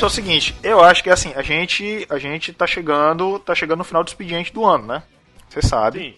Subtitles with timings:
[0.00, 3.80] É o seguinte, eu acho que assim, a gente, a gente tá chegando, tá chegando
[3.80, 5.02] no final do expediente do ano, né?
[5.46, 5.98] Você sabe.
[5.98, 6.14] Sim.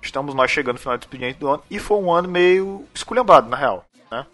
[0.00, 3.48] Estamos nós chegando no final do expediente do ano e foi um ano meio esculhambado,
[3.48, 4.24] na real, né?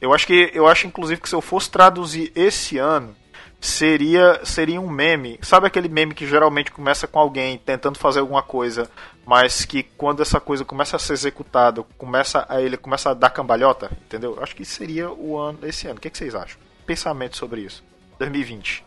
[0.00, 3.14] Eu acho que eu acho inclusive que se eu fosse traduzir esse ano,
[3.60, 5.38] seria seria um meme.
[5.42, 8.90] Sabe aquele meme que geralmente começa com alguém tentando fazer alguma coisa,
[9.26, 13.28] mas que quando essa coisa começa a ser executada, começa a ele começa a dar
[13.28, 14.38] cambalhota, entendeu?
[14.40, 15.98] Acho que seria o ano esse ano.
[15.98, 16.58] O que, que vocês acham?
[16.86, 17.91] Pensamento sobre isso.
[18.18, 18.84] 2020.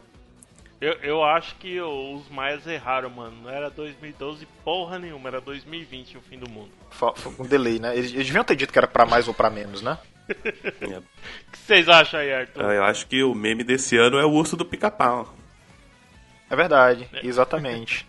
[0.82, 3.36] Eu, eu acho que os maias erraram, mano.
[3.44, 6.70] Não era 2012 porra nenhuma, era 2020 o fim do mundo.
[6.92, 7.96] Fa- Com delay, né?
[7.98, 9.98] Eles, eles deviam ter dito que era pra mais ou pra menos, né?
[10.30, 10.34] O
[11.52, 12.66] que vocês acham aí, Arthur?
[12.66, 15.34] Ah, Eu acho que o meme desse ano é o urso do pica-pau.
[16.50, 18.06] É verdade, exatamente.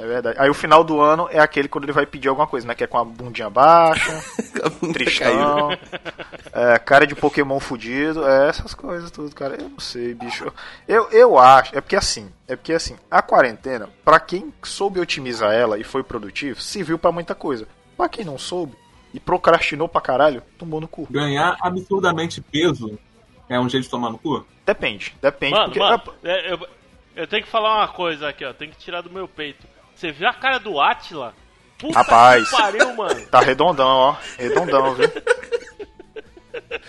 [0.00, 0.38] É verdade.
[0.40, 2.74] Aí o final do ano é aquele quando ele vai pedir alguma coisa, né?
[2.74, 4.10] Que é com a bundinha baixa,
[4.64, 4.94] A bunda caiu.
[4.94, 5.70] tristão,
[6.54, 9.60] é, cara de Pokémon fudido, é, essas coisas tudo, cara.
[9.60, 10.50] Eu não sei, bicho.
[10.88, 15.52] Eu, eu acho, é porque assim, é porque assim, a quarentena, pra quem soube otimizar
[15.52, 17.68] ela e foi produtivo, serviu pra muita coisa.
[17.94, 18.74] Pra quem não soube
[19.12, 21.06] e procrastinou pra caralho, tomou no cu.
[21.10, 22.98] Ganhar absurdamente peso
[23.50, 24.46] é um jeito de tomar no cu?
[24.64, 25.52] Depende, depende.
[25.52, 26.66] Mano, porque, mano, é, eu,
[27.16, 28.54] eu tenho que falar uma coisa aqui, ó.
[28.54, 29.66] Tem que tirar do meu peito.
[30.00, 31.34] Você viu a cara do Atila?
[31.78, 32.48] Puta Rapaz.
[32.48, 33.26] que pariu, mano.
[33.26, 34.16] Tá redondão, ó.
[34.38, 35.10] Redondão, viu?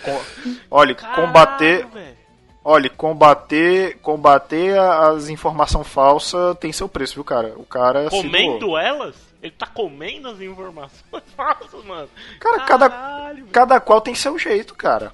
[0.02, 0.22] Com-
[0.70, 2.16] Olha, Caralho, combater, velho.
[2.64, 7.52] olha, combater, combater as informações falsas tem seu preço, viu, cara?
[7.56, 8.08] O cara.
[8.08, 9.14] Comendo elas?
[9.42, 12.08] Ele tá comendo as informações falsas, mano.
[12.40, 13.46] Cara, cada, Caralho, velho.
[13.48, 15.12] cada qual tem seu jeito, cara.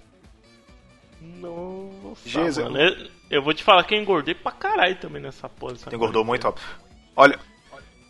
[1.20, 2.64] Nossa, Jesus.
[2.64, 2.78] mano.
[2.80, 6.46] Eu, eu vou te falar que eu engordei pra caralho também nessa dessa Engordou muito,
[6.46, 6.54] ó.
[7.16, 7.38] Olha,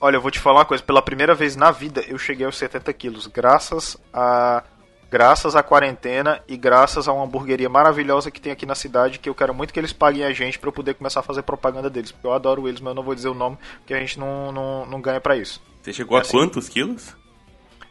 [0.00, 0.82] olha, eu vou te falar uma coisa.
[0.82, 4.62] Pela primeira vez na vida, eu cheguei aos 70 quilos, graças a
[5.10, 9.26] graças à quarentena e graças a uma hamburgueria maravilhosa que tem aqui na cidade, que
[9.26, 11.88] eu quero muito que eles paguem a gente pra eu poder começar a fazer propaganda
[11.88, 14.18] deles, porque eu adoro eles, mas eu não vou dizer o nome, porque a gente
[14.20, 15.62] não, não, não ganha pra isso.
[15.82, 16.32] Você chegou É a assim.
[16.32, 17.16] quantos quilos?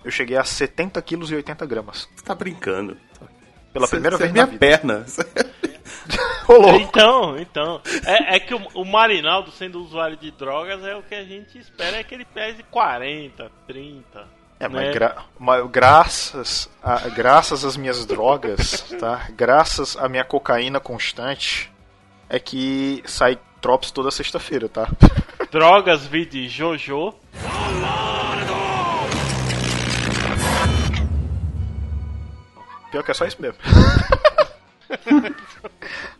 [0.05, 2.07] Eu cheguei a 70 quilos e 80 gramas.
[2.15, 2.95] Você tá brincando.
[3.73, 4.59] Pela Você- primeira você é vez na minha vida.
[4.59, 5.05] perna.
[6.79, 7.81] Então, então.
[8.05, 11.57] É, é que o, o Marinaldo, sendo usuário de drogas, é o que a gente
[11.57, 14.27] espera é que ele pese 40, 30.
[14.59, 14.91] É, mas, né?
[14.91, 19.27] gra- mas graças, a, graças às minhas drogas, tá?
[19.31, 21.71] Graças à minha cocaína constante,
[22.29, 24.87] é que sai drops toda sexta-feira, tá?
[25.51, 27.13] Drogas, vide Jojo.
[32.91, 33.57] Pior que é só isso mesmo.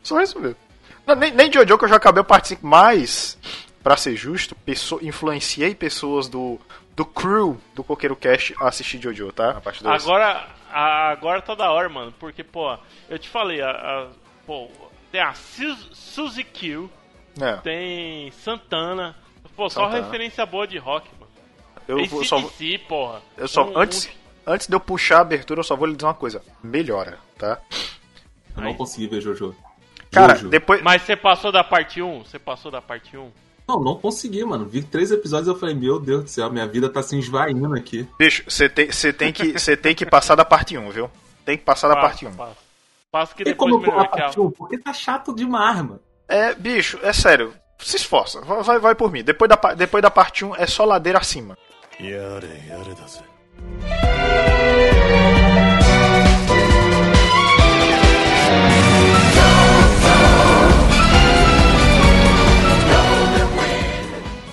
[0.03, 0.57] só isso mesmo.
[1.05, 3.37] Não, nem, nem Jojo que eu já acabei participando, mas,
[3.83, 6.59] pra ser justo, pesso- influenciei pessoas do,
[6.95, 9.51] do crew do Coqueiro Cast a assistir Jojo, tá?
[9.51, 10.03] A parte dois.
[10.03, 12.13] Agora, a- agora tá da hora, mano.
[12.19, 12.77] Porque, pô,
[13.09, 14.07] eu te falei, a, a-
[14.45, 14.69] pô,
[15.11, 16.89] tem a Suzy Q,
[17.39, 19.15] É, tem Santana.
[19.55, 20.03] Pô, só Santana.
[20.05, 21.31] referência boa de rock, mano.
[21.87, 22.41] eu vou, só,
[22.87, 23.21] porra.
[23.37, 25.95] eu só Um- antes, um- antes de eu puxar a abertura, eu só vou lhe
[25.95, 26.43] dizer uma coisa.
[26.61, 27.59] Melhora, tá?
[28.57, 28.75] Eu não Aí.
[28.75, 29.55] consegui ver Jojo.
[30.11, 30.49] Cara, Jojo.
[30.49, 30.81] depois.
[30.81, 32.25] Mas você passou da parte 1?
[32.25, 33.31] Você passou da parte 1?
[33.67, 34.65] Não, não consegui, mano.
[34.65, 37.73] Vi três episódios e eu falei, meu Deus do céu, minha vida tá se esvaindo
[37.75, 38.07] aqui.
[38.17, 41.11] Bicho, você tem, você tem, que, você tem que passar da parte 1, viu?
[41.45, 42.33] Tem que passar da parte 1.
[42.33, 42.55] Passa,
[43.11, 44.51] passa que Tem depois como eu pular melhor a parte 1?
[44.51, 45.99] Porque tá chato demais, mano.
[46.27, 47.53] É, bicho, é sério.
[47.79, 49.23] Se esforça, vai, vai, por mim.
[49.23, 51.57] Depois da, depois da parte 1 é só ladeira acima.
[51.99, 54.56] やれ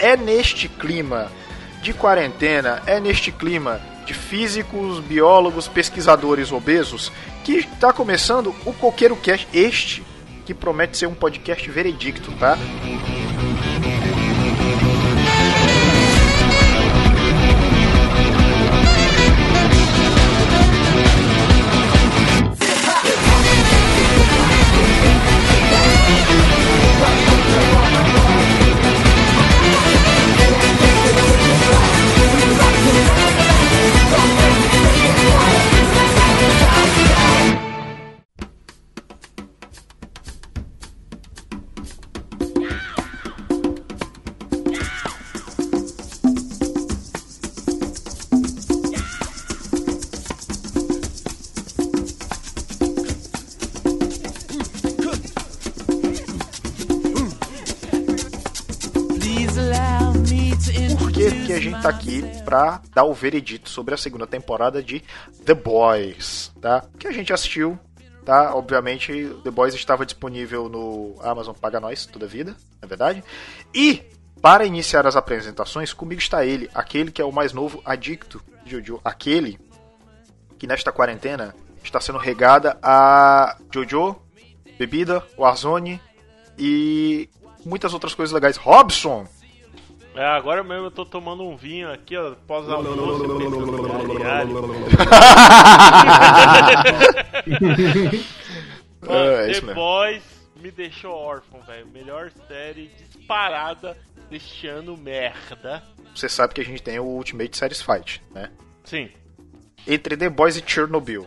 [0.05, 1.33] É neste clima
[1.81, 7.11] de quarentena, é neste clima de físicos, biólogos, pesquisadores obesos
[7.43, 10.05] que está começando o Coqueiro Cast, este
[10.45, 12.59] que promete ser um podcast veredicto, tá?
[61.47, 65.03] Que, a gente tá aqui pra dar o veredito sobre a segunda temporada de
[65.45, 66.85] The Boys, tá?
[66.99, 67.79] Que a gente assistiu
[68.25, 68.55] tá?
[68.55, 73.23] Obviamente, The Boys estava disponível no Amazon Paga Nós toda vida, é verdade.
[73.75, 74.03] E
[74.41, 78.73] para iniciar as apresentações, comigo está ele, aquele que é o mais novo adicto de
[78.73, 79.59] Jojo, aquele
[80.59, 84.17] que nesta quarentena está sendo regada a Jojo,
[84.79, 86.01] bebida, Warzone
[86.59, 87.29] e
[87.65, 88.57] muitas outras coisas legais.
[88.57, 89.27] Robson!
[90.15, 94.49] É, agora mesmo eu tô tomando um vinho aqui, ó, pós almoço, pensando em aliás.
[94.49, 94.75] Mano,
[99.09, 99.75] É, é isso The mesmo.
[99.75, 100.23] Boys
[100.57, 101.87] me deixou órfão, velho.
[101.89, 103.97] Melhor série disparada
[104.31, 105.83] deste ano, merda.
[106.15, 108.51] Você sabe que a gente tem o Ultimate Series Fight, né?
[108.85, 109.11] Sim.
[109.87, 111.27] Entre The Boys e Chernobyl.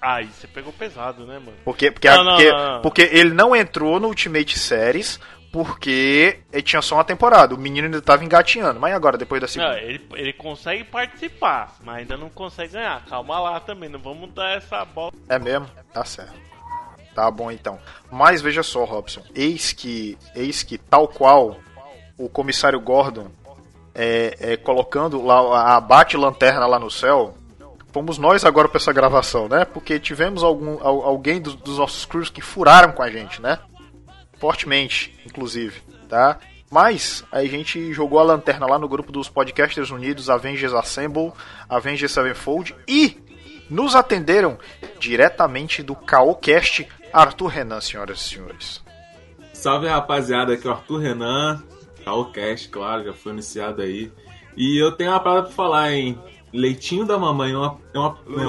[0.00, 1.52] Aí você pegou pesado, né, mano?
[1.62, 2.80] Porque, porque, Não, não, porque, não.
[2.82, 5.20] porque ele não entrou no Ultimate Series
[5.52, 7.54] porque ele tinha só uma temporada.
[7.54, 8.78] O menino ainda tava engatinhando.
[8.78, 9.78] Mas agora, depois da Não, segunda?
[9.80, 13.04] ele, ele consegue participar, mas ainda não consegue ganhar.
[13.06, 15.12] Calma lá também, não vamos dar essa bola.
[15.28, 15.66] É mesmo?
[15.92, 16.34] Tá certo.
[17.14, 17.78] Tá bom então.
[18.10, 19.22] Mas veja só, Robson.
[19.34, 21.56] Eis que, eis que tal qual
[22.16, 23.28] o comissário Gordon
[23.94, 27.34] é, é, colocando lá a bate-lanterna lá no céu,
[27.92, 29.64] fomos nós agora pra essa gravação, né?
[29.64, 33.58] Porque tivemos algum, al- alguém dos, dos nossos crews que furaram com a gente, né?
[34.40, 36.38] Fortemente, inclusive, tá?
[36.70, 41.32] Mas a gente jogou a lanterna lá no grupo dos Podcasters Unidos, Avengers Assemble,
[41.68, 43.16] Avengers Sevenfold e
[43.68, 44.58] nos atenderam
[44.98, 48.82] diretamente do Caocast Arthur Renan, senhoras e senhores.
[49.52, 51.62] Salve rapaziada, aqui é o Arthur Renan,
[52.04, 54.10] Calcast, claro, já foi anunciado aí.
[54.56, 56.18] E eu tenho uma parada pra falar, hein?
[56.52, 57.78] Leitinho da mamãe é uma.
[57.94, 58.46] É uma é.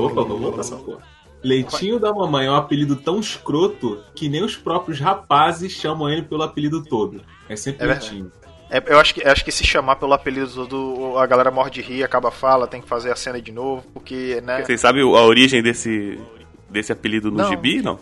[0.00, 1.02] Opa, vou voltar essa porra.
[1.44, 6.22] Leitinho da mamãe é um apelido tão escroto que nem os próprios rapazes chamam ele
[6.22, 7.20] pelo apelido todo.
[7.48, 7.88] É sempre É.
[7.88, 8.32] Leitinho.
[8.70, 11.18] É, eu acho que, acho que se chamar pelo apelido do.
[11.18, 13.84] A galera morre de rir, acaba a fala, tem que fazer a cena de novo,
[13.92, 14.64] porque, né?
[14.64, 16.18] Vocês sabem a origem desse,
[16.74, 17.48] desse apelido no Não.
[17.48, 17.80] gibi?
[17.80, 17.98] Não.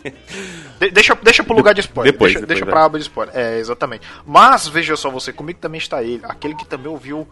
[0.79, 2.11] De- deixa, deixa pro lugar de spoiler.
[2.11, 3.35] Depois, deixa, depois, deixa pra aba de spoiler.
[3.37, 4.05] É, exatamente.
[4.25, 7.27] Mas veja só você, comigo também está ele, aquele que também ouviu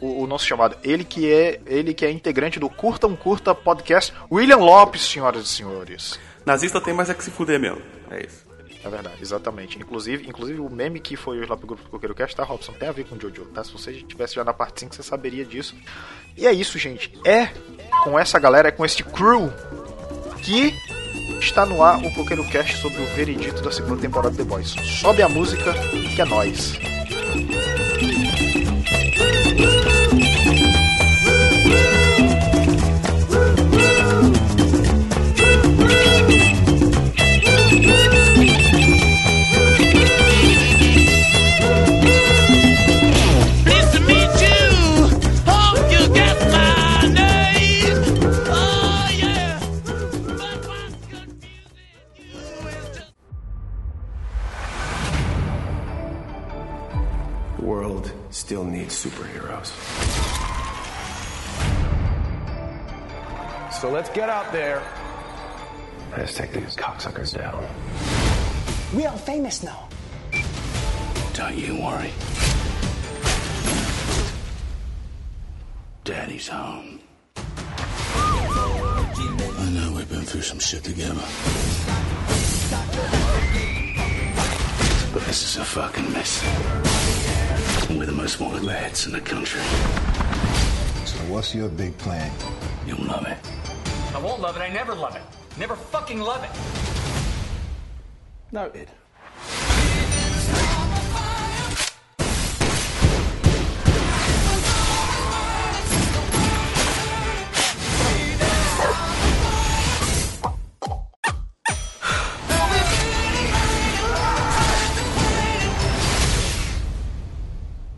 [0.00, 0.76] o, o nosso chamado.
[0.82, 5.44] Ele que é ele que é integrante do Curta um Curta podcast, William Lopes, senhoras
[5.44, 6.18] e senhores.
[6.44, 7.82] Nazista tem mais é que se fuder mesmo.
[8.10, 8.46] É isso.
[8.84, 9.78] É verdade, exatamente.
[9.80, 12.72] Inclusive, inclusive o meme que foi hoje lá pro grupo do Coqueiro Cast, tá, Robson?
[12.72, 13.64] Tem a ver com o Jojo, tá?
[13.64, 15.74] Se você estivesse já na parte 5, você saberia disso.
[16.36, 17.12] E é isso, gente.
[17.26, 17.48] É
[18.04, 19.52] com essa galera, é com este crew
[20.46, 20.72] que
[21.40, 24.76] está no ar o Coqueiro Cast sobre o veredito da segunda temporada de The Boys.
[25.00, 25.74] Sobe a música
[26.14, 26.78] que é nós.
[64.16, 64.82] Get out there.
[66.16, 67.62] Let's take these cocksuckers down.
[68.94, 69.90] We are famous now.
[71.34, 72.10] Don't you worry.
[76.04, 77.00] Daddy's home.
[77.36, 77.42] I
[79.74, 81.20] know we've been through some shit together.
[85.12, 86.42] But this is a fucking mess.
[87.90, 89.60] And we're the most wanted lads in the country.
[91.04, 92.32] So what's your big plan?
[92.86, 93.55] You'll love it.
[94.16, 94.60] I won't love it.
[94.60, 95.20] I never love it.
[95.58, 96.50] Never fucking love it.
[98.50, 98.88] Noted.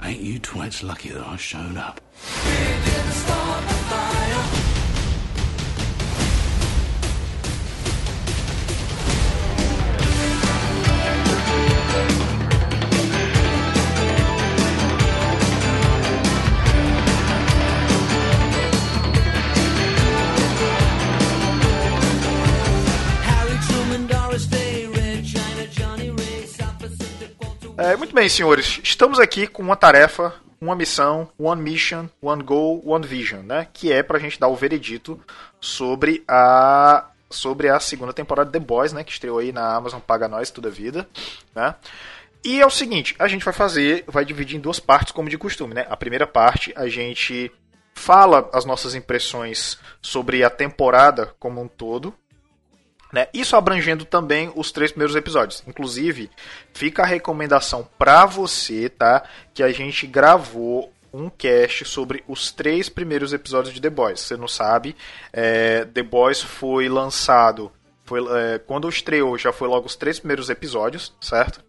[0.03, 2.01] Ain't you twits lucky that I showed up?
[27.79, 28.81] É, muito bem, senhores.
[28.83, 33.69] Estamos aqui com uma tarefa, uma missão, one mission, one goal, one vision, né?
[33.73, 35.21] Que é pra gente dar o veredito
[35.61, 39.05] sobre a sobre a segunda temporada de The Boys, né?
[39.05, 41.09] Que estreou aí na Amazon Paga Nós toda a vida,
[41.55, 41.77] né?
[42.45, 45.39] E é o seguinte, a gente vai fazer, vai dividir em duas partes, como de
[45.39, 45.87] costume, né?
[45.89, 47.49] A primeira parte a gente
[47.95, 52.13] fala as nossas impressões sobre a temporada como um todo,
[53.13, 53.27] Né?
[53.33, 55.63] Isso abrangendo também os três primeiros episódios.
[55.67, 56.31] Inclusive,
[56.75, 59.23] fica a recomendação pra você, tá?
[59.55, 64.21] Que a gente gravou um cast sobre os três primeiros episódios de The Boys.
[64.21, 64.95] Você não sabe,
[65.33, 67.73] é, The Boys foi lançado.
[68.05, 71.63] Foi, é, quando estreou, já foi logo os três primeiros episódios, certo?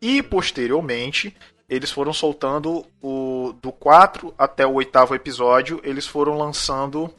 [0.00, 1.34] E posteriormente,
[1.68, 7.12] eles foram soltando o do 4 até o oitavo episódio, eles foram lançando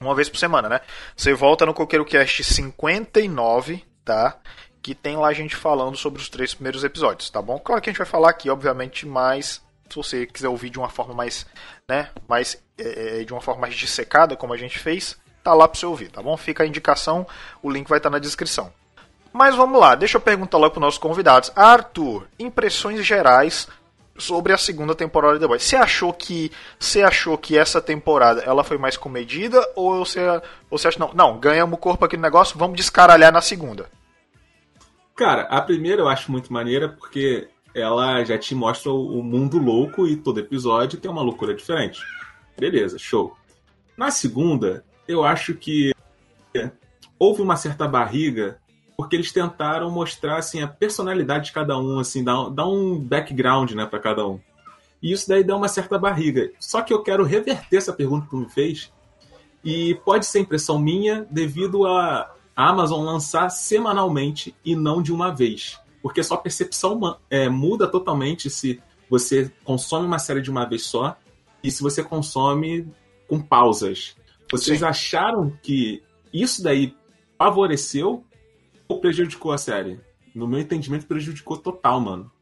[0.00, 0.80] uma vez por semana, né?
[1.14, 4.38] Você volta no Coqueiro Cast 59, tá?
[4.80, 7.58] Que tem lá a gente falando sobre os três primeiros episódios, tá bom?
[7.58, 10.88] Claro que a gente vai falar aqui, obviamente, mais se você quiser ouvir de uma
[10.88, 11.44] forma mais,
[11.86, 15.78] né, mais é, de uma forma mais dissecada, como a gente fez, tá lá para
[15.78, 16.34] você ouvir, tá bom?
[16.36, 17.26] Fica a indicação,
[17.62, 18.72] o link vai estar na descrição.
[19.32, 21.52] Mas vamos lá, deixa eu perguntar logo para nossos convidados.
[21.54, 23.68] Arthur, impressões gerais
[24.20, 25.62] sobre a segunda temporada de The Boys.
[25.62, 30.20] Você achou que você achou que essa temporada ela foi mais comedida ou você
[30.70, 33.86] você acha não, não, ganhamos corpo aqui no negócio, vamos descaralhar na segunda.
[35.16, 40.06] Cara, a primeira eu acho muito maneira porque ela já te mostra o mundo louco
[40.06, 42.00] e todo episódio tem uma loucura diferente.
[42.58, 43.36] Beleza, show.
[43.96, 45.92] Na segunda, eu acho que
[47.18, 48.58] houve uma certa barriga
[49.00, 53.70] porque eles tentaram mostrar assim a personalidade de cada um, assim, dar, dar um background,
[53.72, 54.38] né, para cada um.
[55.02, 56.52] E isso daí dá uma certa barriga.
[56.60, 58.92] Só que eu quero reverter essa pergunta que tu me fez.
[59.64, 65.80] E pode ser impressão minha devido a Amazon lançar semanalmente e não de uma vez.
[66.02, 71.16] Porque sua percepção é, muda totalmente se você consome uma série de uma vez só
[71.64, 72.86] e se você consome
[73.26, 74.14] com pausas.
[74.52, 74.84] Vocês Sim.
[74.84, 76.02] acharam que
[76.34, 76.94] isso daí
[77.38, 78.26] favoreceu
[78.98, 80.00] prejudicou a série?
[80.34, 82.32] No meu entendimento, prejudicou total, mano.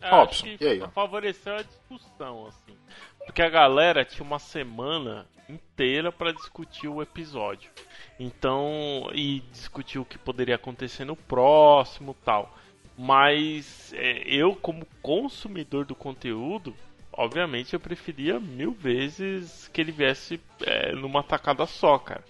[0.00, 2.76] Eu Robson, e aí, favoreceu a discussão, assim.
[3.24, 7.70] Porque a galera tinha uma semana inteira pra discutir o episódio.
[8.18, 12.56] Então, e discutir o que poderia acontecer no próximo tal.
[12.96, 16.74] Mas é, eu, como consumidor do conteúdo,
[17.12, 22.24] obviamente eu preferia mil vezes que ele viesse é, numa tacada só, cara.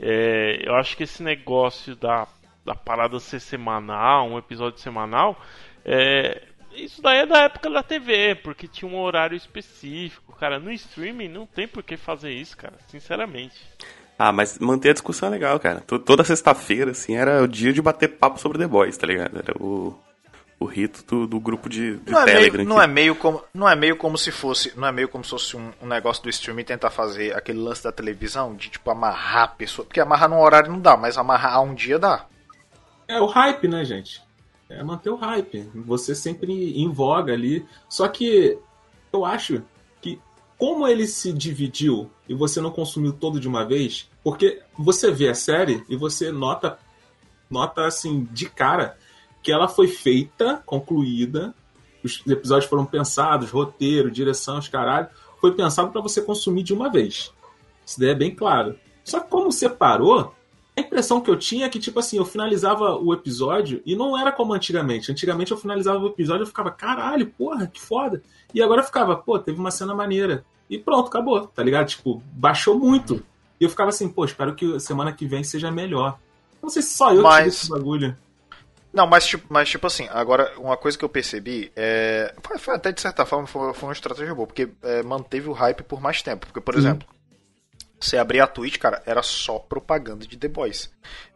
[0.00, 2.26] É, eu acho que esse negócio da,
[2.64, 5.40] da parada ser semanal, um episódio semanal,
[5.84, 6.42] é,
[6.74, 10.58] isso daí é da época da TV, porque tinha um horário específico, cara.
[10.58, 13.56] No streaming não tem por que fazer isso, cara, sinceramente.
[14.18, 15.80] Ah, mas manter a discussão é legal, cara.
[15.80, 19.36] To- Toda sexta-feira, assim, era o dia de bater papo sobre The Boys, tá ligado?
[19.38, 19.98] Era o,
[20.62, 22.56] o rito do, do grupo de, de Não é, Telegram.
[22.58, 25.08] meio, não que- é meio como não é meio como se fosse não é meio
[25.08, 28.68] como se fosse um, um negócio do streaming tentar fazer aquele lance da televisão de
[28.70, 31.98] tipo amarrar a pessoa porque amarrar num horário não dá mas amarrar a um dia
[31.98, 32.26] dá
[33.08, 34.22] É o hype, né, gente?
[34.70, 35.68] É manter o hype.
[35.74, 37.66] Você sempre em voga ali.
[37.90, 38.56] Só que
[39.12, 39.62] eu acho
[40.00, 40.18] que
[40.56, 45.28] como ele se dividiu e você não consumiu todo de uma vez, porque você vê
[45.28, 46.78] a série e você nota
[47.50, 48.96] nota assim de cara
[49.42, 51.54] que ela foi feita, concluída,
[52.02, 55.08] os episódios foram pensados, roteiro, direção, os caralho,
[55.40, 57.32] foi pensado para você consumir de uma vez.
[57.84, 58.76] Isso daí é bem claro.
[59.04, 60.32] Só que como separou,
[60.76, 64.18] a impressão que eu tinha é que, tipo assim, eu finalizava o episódio e não
[64.18, 65.10] era como antigamente.
[65.10, 68.22] Antigamente eu finalizava o episódio e eu ficava, caralho, porra, que foda.
[68.54, 70.44] E agora eu ficava, pô, teve uma cena maneira.
[70.70, 71.88] E pronto, acabou, tá ligado?
[71.88, 73.22] Tipo, baixou muito.
[73.60, 76.18] E eu ficava assim, pô, espero que semana que vem seja melhor.
[76.62, 78.16] Não sei se só eu Mas- tive esse bagulho.
[78.92, 82.74] Não mas tipo mas tipo assim agora uma coisa que eu percebi é foi, foi
[82.74, 86.00] até de certa forma foi, foi uma estratégia boa porque é, manteve o hype por
[86.00, 87.08] mais tempo porque por exemplo
[88.04, 90.90] você abrir a Twitch, cara, era só propaganda de The Boys.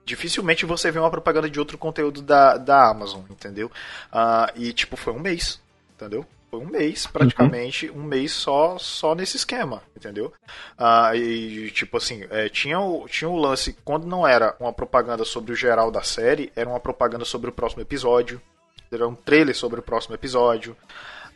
[0.04, 3.70] Dificilmente você vê uma propaganda de outro conteúdo da, da Amazon, entendeu?
[4.10, 5.60] Ah, e, tipo, foi um mês,
[5.94, 6.26] entendeu?
[6.56, 10.32] Foi um mês, praticamente, um mês só só nesse esquema, entendeu?
[10.78, 15.22] Ah, e, tipo assim, é, tinha, o, tinha o lance, quando não era uma propaganda
[15.22, 18.40] sobre o geral da série, era uma propaganda sobre o próximo episódio,
[18.90, 20.74] era um trailer sobre o próximo episódio.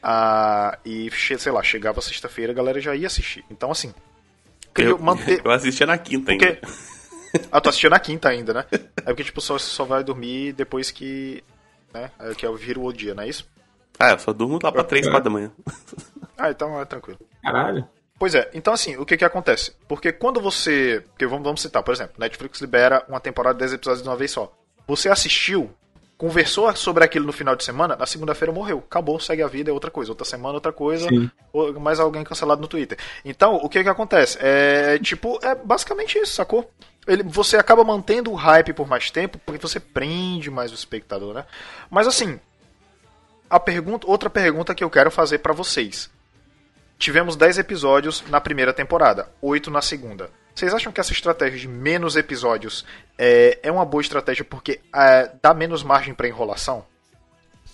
[0.03, 3.45] Ah, e, sei lá, chegava sexta-feira, a galera já ia assistir.
[3.50, 3.93] Então, assim,
[4.73, 6.47] criou, Eu, manter, eu assistia na quinta ainda.
[6.47, 6.67] porque...
[7.53, 8.65] Ah, tu assistiu na quinta ainda, né?
[8.73, 11.45] É porque, tipo, só, só vai dormir depois que.
[11.95, 12.11] Né?
[12.19, 13.49] É, que é o vira o dia, não é isso?
[14.00, 15.52] Ah, eu só durmo lá pra 3, 4 da manhã.
[16.38, 17.19] Ah, então é tranquilo.
[17.42, 17.87] Caralho.
[18.19, 19.75] Pois é, então assim, o que que acontece?
[19.87, 21.04] Porque quando você.
[21.11, 24.16] Porque vamos, vamos citar, por exemplo, Netflix libera uma temporada de 10 episódios de uma
[24.16, 24.50] vez só.
[24.87, 25.71] Você assistiu,
[26.16, 28.78] conversou sobre aquilo no final de semana, na segunda-feira morreu.
[28.78, 30.11] Acabou, segue a vida, é outra coisa.
[30.12, 31.09] Outra semana, outra coisa.
[31.52, 32.99] Ou mais alguém cancelado no Twitter.
[33.25, 34.38] Então, o que que acontece?
[34.40, 36.71] É tipo, é basicamente isso, sacou?
[37.07, 41.33] Ele, você acaba mantendo o hype por mais tempo porque você prende mais o espectador,
[41.33, 41.45] né?
[41.90, 42.38] Mas assim,
[43.50, 46.09] a pergunta, outra pergunta que eu quero fazer pra vocês.
[46.99, 50.30] Tivemos 10 episódios na primeira temporada, 8 na segunda.
[50.54, 52.85] Vocês acham que essa estratégia de menos episódios
[53.19, 56.85] é, é uma boa estratégia porque é, dá menos margem pra enrolação?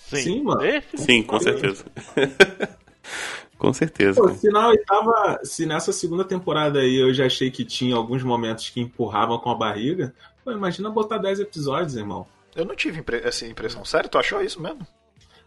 [0.08, 0.60] Sim, Sim, mano.
[0.94, 1.84] Sim, com certeza.
[3.58, 4.20] com certeza.
[4.20, 8.22] Pô, se na oitava, se nessa segunda temporada aí eu já achei que tinha alguns
[8.22, 10.14] momentos que empurravam com a barriga,
[10.44, 12.26] pô, imagina botar 10 episódios, irmão.
[12.54, 13.84] Eu não tive impre- essa impressão.
[13.84, 14.86] Sério, tu achou isso mesmo?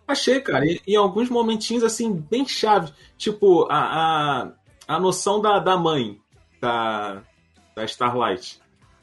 [0.10, 2.92] Achei, cara, em, em alguns momentinhos assim, bem chaves.
[3.16, 6.20] Tipo, a, a, a noção da, da mãe
[6.60, 7.22] da,
[7.76, 8.60] da Starlight.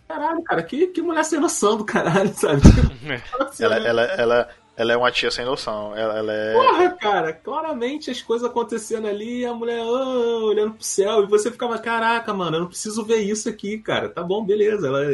[0.09, 2.61] Caralho, cara, que, que mulher sem noção do caralho, sabe?
[3.61, 5.97] Ela, ela, ela, ela é uma tia sem noção.
[5.97, 6.53] Ela, ela é.
[6.55, 11.53] Porra, cara, claramente as coisas acontecendo ali, a mulher ah, olhando pro céu, e você
[11.53, 14.09] ficava, caraca, mano, eu não preciso ver isso aqui, cara.
[14.09, 15.05] Tá bom, beleza, ela,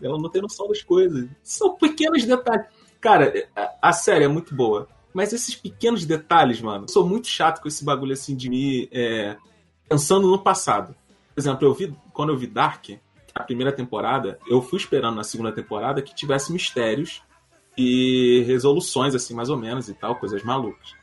[0.00, 1.28] ela não tem noção das coisas.
[1.42, 2.66] São pequenos detalhes.
[3.00, 4.88] Cara, a, a série é muito boa.
[5.12, 8.88] Mas esses pequenos detalhes, mano, eu sou muito chato com esse bagulho assim de me.
[8.92, 9.36] é,
[9.88, 10.94] pensando no passado.
[11.34, 12.90] Por exemplo, eu vi, quando eu vi Dark,
[13.34, 17.22] a primeira temporada, eu fui esperando na segunda temporada que tivesse mistérios
[17.76, 20.94] e resoluções, assim, mais ou menos e tal, coisas malucas.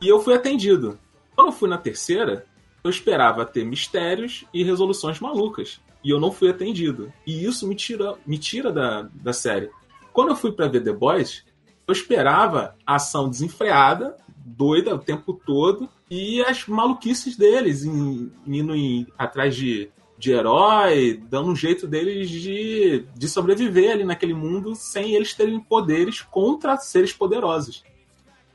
[0.00, 0.98] E eu fui atendido.
[1.34, 2.46] Quando eu fui na terceira,
[2.82, 5.80] eu esperava ter mistérios e resoluções malucas.
[6.02, 7.12] E eu não fui atendido.
[7.26, 9.70] E isso me tira, me tira da, da série.
[10.12, 11.44] Quando eu fui pra ver The Boys,
[11.92, 19.06] eu esperava ação desenfreada, doida o tempo todo, e as maluquices deles, em- indo em-
[19.18, 25.14] atrás de, de herói, dando um jeito deles de, de sobreviver ali naquele mundo sem
[25.14, 27.84] eles terem poderes contra seres poderosos.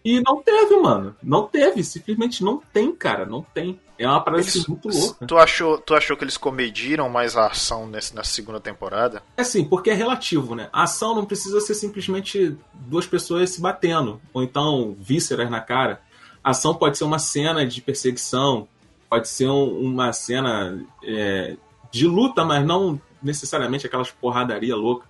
[0.03, 1.15] E não teve, mano.
[1.21, 1.83] Não teve.
[1.83, 3.25] Simplesmente não tem, cara.
[3.25, 3.79] Não tem.
[3.99, 5.25] É uma parada assim, Eles- muito louca.
[5.25, 9.23] Tu achou, tu achou que eles comediram mais a ação nesse, nessa segunda temporada?
[9.35, 10.69] É assim, porque é relativo, né?
[10.71, 16.01] A ação não precisa ser simplesmente duas pessoas se batendo, ou então vísceras na cara.
[16.43, 18.67] A ação pode ser uma cena de perseguição,
[19.09, 21.55] pode ser um- uma cena é,
[21.91, 25.07] de luta, mas não necessariamente aquelas porradaria louca.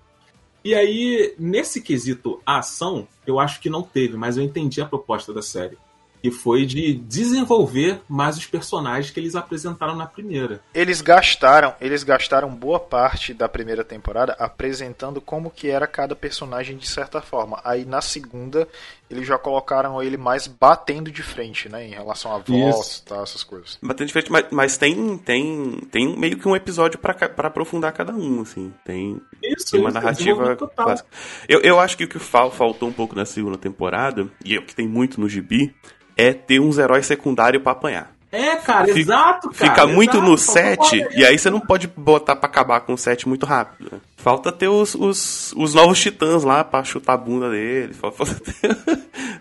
[0.64, 4.86] E aí, nesse quesito a ação, eu acho que não teve, mas eu entendi a
[4.86, 5.78] proposta da série.
[6.28, 10.60] Que foi de desenvolver mais os personagens que eles apresentaram na primeira.
[10.74, 16.76] Eles gastaram, eles gastaram boa parte da primeira temporada apresentando como que era cada personagem
[16.76, 17.62] de certa forma.
[17.64, 18.68] Aí na segunda
[19.10, 23.44] eles já colocaram ele mais batendo de frente, né, em relação a voz, tal, essas
[23.44, 23.78] coisas.
[23.82, 27.16] Batendo de frente, mas, mas tem, tem, tem meio que um episódio pra
[27.48, 28.74] aprofundar cada um, assim.
[28.84, 31.10] Tem, Isso, tem uma isso, narrativa clássica.
[31.48, 34.60] Eu, eu acho que o que fal- faltou um pouco na segunda temporada, e é
[34.60, 35.74] o que tem muito no gibi,
[36.16, 38.17] é ter uns heróis secundários pra apanhar.
[38.38, 39.72] É, cara, Fica- exato, cara.
[39.72, 42.82] Fica muito exato, no faltou 7, uma- e aí você não pode botar pra acabar
[42.82, 43.90] com o 7 muito rápido.
[43.92, 44.00] né?
[44.18, 47.94] Falta ter os, os, os novos titãs lá pra chutar a bunda dele.
[47.94, 48.76] Falta ter,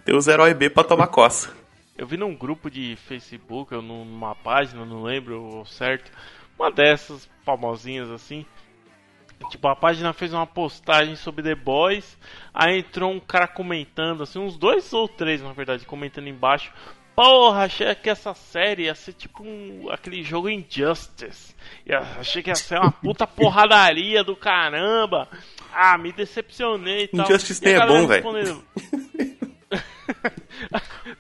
[0.05, 1.51] ter os heróis B pra tomar coça.
[1.99, 6.11] Eu vi num grupo de Facebook, ou numa página, não lembro o certo,
[6.59, 8.45] uma dessas famosinhas assim.
[9.51, 12.17] Tipo, a página fez uma postagem sobre The Boys,
[12.55, 16.73] aí entrou um cara comentando, assim, uns dois ou três, na verdade, comentando embaixo.
[17.17, 21.57] Porra, achei que essa série ia ser tipo um, aquele jogo Injustice.
[22.19, 25.27] Achei que ia ser uma puta porradaria do caramba.
[25.73, 27.25] Ah, me decepcionei e tal.
[27.25, 28.23] Injustice nem é bom, velho.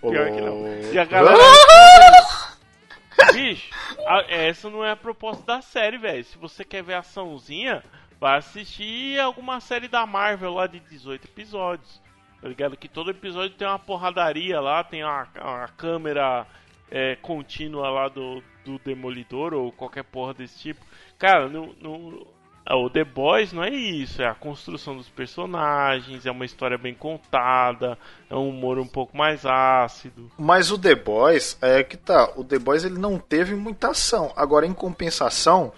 [0.03, 0.93] Pior que não.
[0.93, 1.39] E a galera.
[3.33, 3.71] Bicho,
[4.29, 6.23] essa não é a proposta da série, velho.
[6.25, 7.83] Se você quer ver açãozinha,
[8.21, 12.03] vai assistir alguma série da Marvel lá de 18 episódios.
[12.41, 12.77] Tá ligado?
[12.77, 16.47] Que todo episódio tem uma porradaria lá, tem uma, uma câmera
[16.91, 20.85] é, contínua lá do, do Demolidor ou qualquer porra desse tipo.
[21.19, 22.27] Cara, no, no-
[22.69, 26.77] ah, o The Boys não é isso, é a construção dos personagens, é uma história
[26.77, 27.97] bem contada,
[28.29, 30.31] é um humor um pouco mais ácido.
[30.37, 34.33] Mas o The Boys, é que tá, o The Boys ele não teve muita ação.
[34.37, 35.73] Agora, em compensação,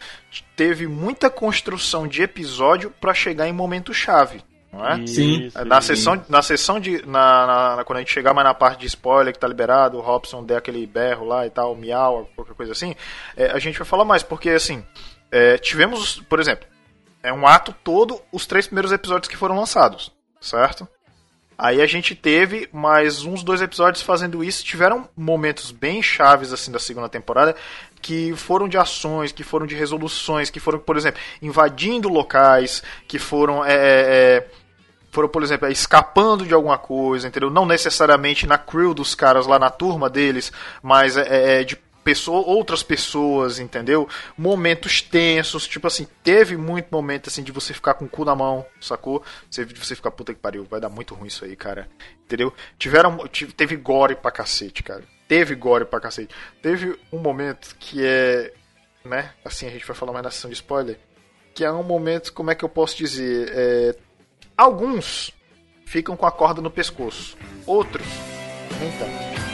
[0.57, 4.43] teve muita construção de episódio pra chegar em momento chave,
[4.73, 5.07] não é?
[5.07, 5.45] Sim.
[5.47, 7.05] Isso, Na sessão, na sessão de.
[7.07, 9.97] Na, na- na- quando a gente chegar mais na parte de spoiler que tá liberado,
[9.97, 12.95] o Robson der aquele berro lá e tal, miau, qualquer coisa assim,
[13.37, 14.85] é, a gente vai falar mais, porque assim,
[15.33, 16.67] é, tivemos, por exemplo,
[17.23, 20.87] é um ato todo os três primeiros episódios que foram lançados, certo?
[21.61, 24.65] Aí a gente teve mais uns dois episódios fazendo isso.
[24.65, 27.57] Tiveram momentos bem chaves assim da segunda temporada
[28.01, 33.19] que foram de ações, que foram de resoluções, que foram, por exemplo, invadindo locais, que
[33.19, 34.47] foram é, é,
[35.11, 37.51] foram, por exemplo, escapando de alguma coisa, entendeu?
[37.51, 42.47] Não necessariamente na crew dos caras lá na turma deles, mas é, é, de pessoa,
[42.47, 44.09] outras pessoas, entendeu?
[44.37, 48.35] Momentos tensos, tipo assim, teve muito momento assim de você ficar com o cu na
[48.35, 49.23] mão, sacou?
[49.51, 51.87] Você, você ficar, puta que pariu, vai dar muito ruim isso aí, cara.
[52.25, 52.53] Entendeu?
[52.79, 55.03] Tiveram, tive- teve gore pra cacete, cara.
[55.29, 56.35] Teve gore pra cacete.
[56.63, 58.53] Teve um momento que é
[59.09, 59.33] né?
[59.45, 60.99] Assim a gente vai falar mais na sessão de spoiler.
[61.55, 63.51] Que é um momento, como é que eu posso dizer?
[63.53, 63.97] É,
[64.57, 65.33] alguns
[65.85, 67.37] ficam com a corda no pescoço,
[67.67, 68.07] outros
[68.79, 69.48] nem tanto.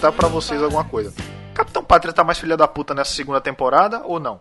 [0.00, 1.12] Perguntar pra vocês alguma coisa.
[1.52, 4.40] Capitão Pátria tá mais filha da puta nessa segunda temporada ou não?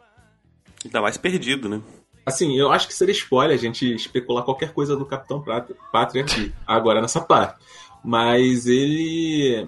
[0.84, 1.82] Ele tá mais perdido, né?
[2.26, 5.44] Assim, eu acho que seria spoiler a gente especular qualquer coisa do Capitão
[5.92, 7.60] Pátria aqui, agora nessa parte.
[8.04, 9.68] Mas ele.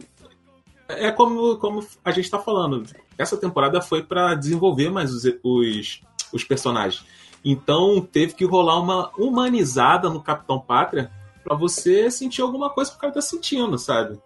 [0.87, 2.83] É como, como a gente tá falando.
[3.17, 6.01] Essa temporada foi pra desenvolver mais os, os,
[6.31, 7.05] os personagens.
[7.43, 11.11] Então teve que rolar uma humanizada no Capitão Pátria
[11.43, 14.17] pra você sentir alguma coisa que o cara tá sentindo, sabe?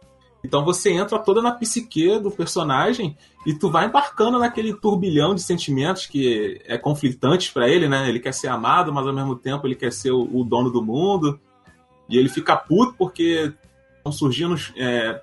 [0.46, 5.42] Então você entra toda na psique do personagem e tu vai embarcando naquele turbilhão de
[5.42, 8.08] sentimentos que é conflitante pra ele, né?
[8.08, 10.84] Ele quer ser amado, mas ao mesmo tempo ele quer ser o, o dono do
[10.84, 11.40] mundo.
[12.08, 13.52] E ele fica puto porque
[13.98, 15.20] estão surgindo é,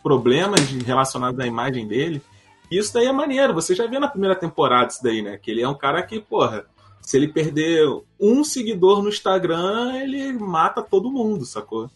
[0.00, 2.22] problemas relacionados à imagem dele.
[2.70, 3.52] E isso daí é maneiro.
[3.54, 5.36] Você já viu na primeira temporada isso daí, né?
[5.38, 6.64] Que ele é um cara que, porra,
[7.00, 7.84] se ele perder
[8.20, 11.90] um seguidor no Instagram, ele mata todo mundo, sacou?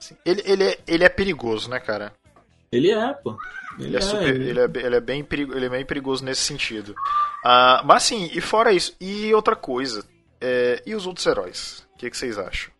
[0.00, 2.12] Assim, Ele, ele, é, ele é perigoso, né, cara?
[2.72, 3.36] Ele é, pô.
[3.78, 6.94] Ele é, super, ele é, ele é bem perigo, ele é bem perigoso nesse sentido.
[7.44, 10.04] Ah, mas assim, e fora isso, e outra coisa,
[10.40, 11.86] é, e os outros heróis?
[11.94, 12.72] O que, que vocês acham?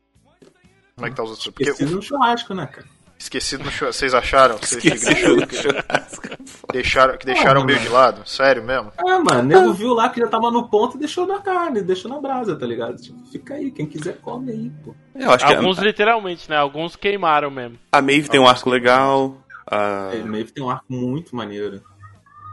[0.94, 1.46] Como é que tá os outros?
[1.48, 2.86] Porque o- no churrasco, né, cara?
[3.20, 3.98] Esquecido no churrasco.
[3.98, 4.56] Vocês acharam?
[4.58, 6.22] Vocês que Esquecido deixaram, no que churrasco.
[6.72, 7.88] deixaram, que deixaram Ah, meio mano.
[7.88, 8.28] de lado?
[8.28, 8.92] Sério mesmo?
[8.98, 12.10] É, mano, nego viu lá que já tava no ponto e deixou na carne, deixou
[12.10, 12.96] na brasa, tá ligado?
[12.96, 14.94] Tipo, fica aí, quem quiser come aí, pô.
[15.14, 16.56] Eu acho que Alguns a, literalmente, né?
[16.56, 17.78] Alguns queimaram mesmo.
[17.92, 19.36] a Maeve tem um arco legal.
[19.70, 20.10] A...
[20.12, 21.82] Ele meio que tem um arco muito maneiro.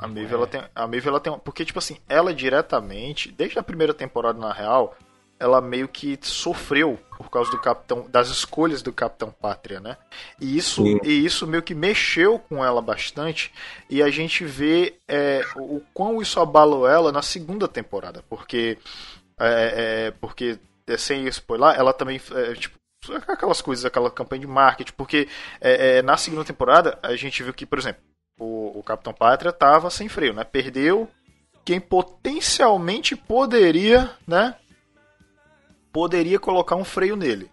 [0.02, 3.64] A Maeve, ela tem, a Maeve, ela tem, porque tipo assim, ela diretamente, desde a
[3.64, 4.96] primeira temporada na real,
[5.40, 9.98] ela meio que sofreu por causa do Capitão, das escolhas do Capitão Pátria, né?
[10.40, 11.00] E isso, Sim.
[11.04, 13.52] e isso meio que mexeu com ela bastante,
[13.90, 18.78] e a gente vê é, o quão isso abalou ela na segunda temporada, porque
[19.40, 22.78] é, é, porque é, sem spoiler, ela também é, tipo
[23.28, 25.28] aquelas coisas, aquela campanha de marketing, porque
[25.62, 28.02] é, na segunda temporada a gente viu que, por exemplo,
[28.40, 30.44] o, o Capitão Pátria tava sem freio, né?
[30.44, 31.08] Perdeu
[31.64, 34.56] quem potencialmente poderia, né?
[35.92, 37.50] Poderia colocar um freio nele.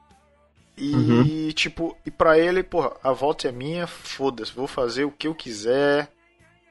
[0.77, 5.29] E, tipo, e pra ele, porra, a volta é minha, foda-se, vou fazer o que
[5.29, 6.11] eu quiser.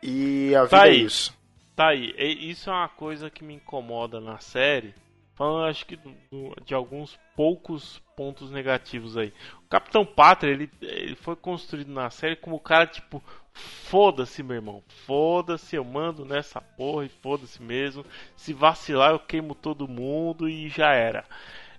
[0.02, 1.04] E a vida Tá é aí.
[1.06, 1.34] isso.
[1.76, 4.93] Tá aí, e isso é uma coisa que me incomoda na série.
[5.36, 9.34] Falando, acho que do- de alguns poucos pontos negativos aí.
[9.65, 13.23] O Capitão Pátria, ele, ele foi construído na série como o cara, tipo,
[13.54, 14.84] foda-se, meu irmão.
[15.06, 18.06] Foda-se, eu mando nessa porra e foda-se mesmo.
[18.36, 21.26] Se vacilar, eu queimo todo mundo e já era.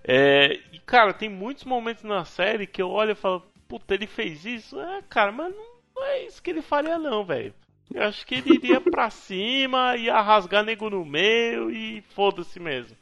[0.03, 4.07] É, e, cara, tem muitos momentos na série que eu olho e falo, puta, ele
[4.07, 4.79] fez isso?
[4.79, 5.65] É, cara, mas não,
[5.97, 7.55] não é isso que ele faria, não, velho.
[7.93, 12.97] Eu acho que ele iria pra cima, ia rasgar nego no meio e foda-se mesmo.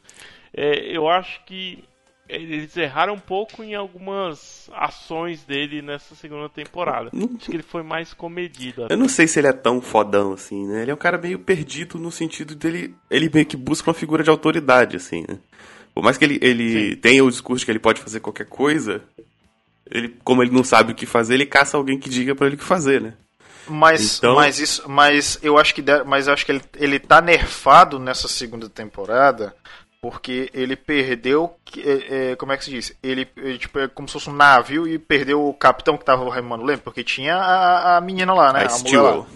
[0.54, 1.84] É, eu acho que
[2.36, 7.10] eles erraram um pouco em algumas ações dele nessa segunda temporada.
[7.14, 8.86] Acho que ele foi mais comedido.
[8.88, 10.82] Eu não sei se ele é tão fodão assim, né?
[10.82, 12.94] Ele é um cara meio perdido no sentido dele.
[13.10, 15.38] Ele meio que busca uma figura de autoridade, assim, né?
[15.94, 19.02] Por mais que ele, ele tenha o discurso de que ele pode fazer qualquer coisa,
[19.90, 22.56] ele, como ele não sabe o que fazer, ele caça alguém que diga pra ele
[22.56, 23.14] o que fazer, né?
[23.68, 27.20] Mas, Então- mas isso, mas eu acho que, mas eu acho que ele, ele tá
[27.20, 29.54] nerfado nessa segunda temporada
[30.02, 32.92] porque ele perdeu, que- é, é, como é que se diz?
[33.00, 36.28] Ele, ele, tipo é como se fosse um navio e perdeu o capitão que tava
[36.34, 36.82] remando, lembra?
[36.82, 38.66] Porque tinha a, a menina lá, né?
[38.68, 39.10] a a mulher lá.
[39.12, 39.26] Steel.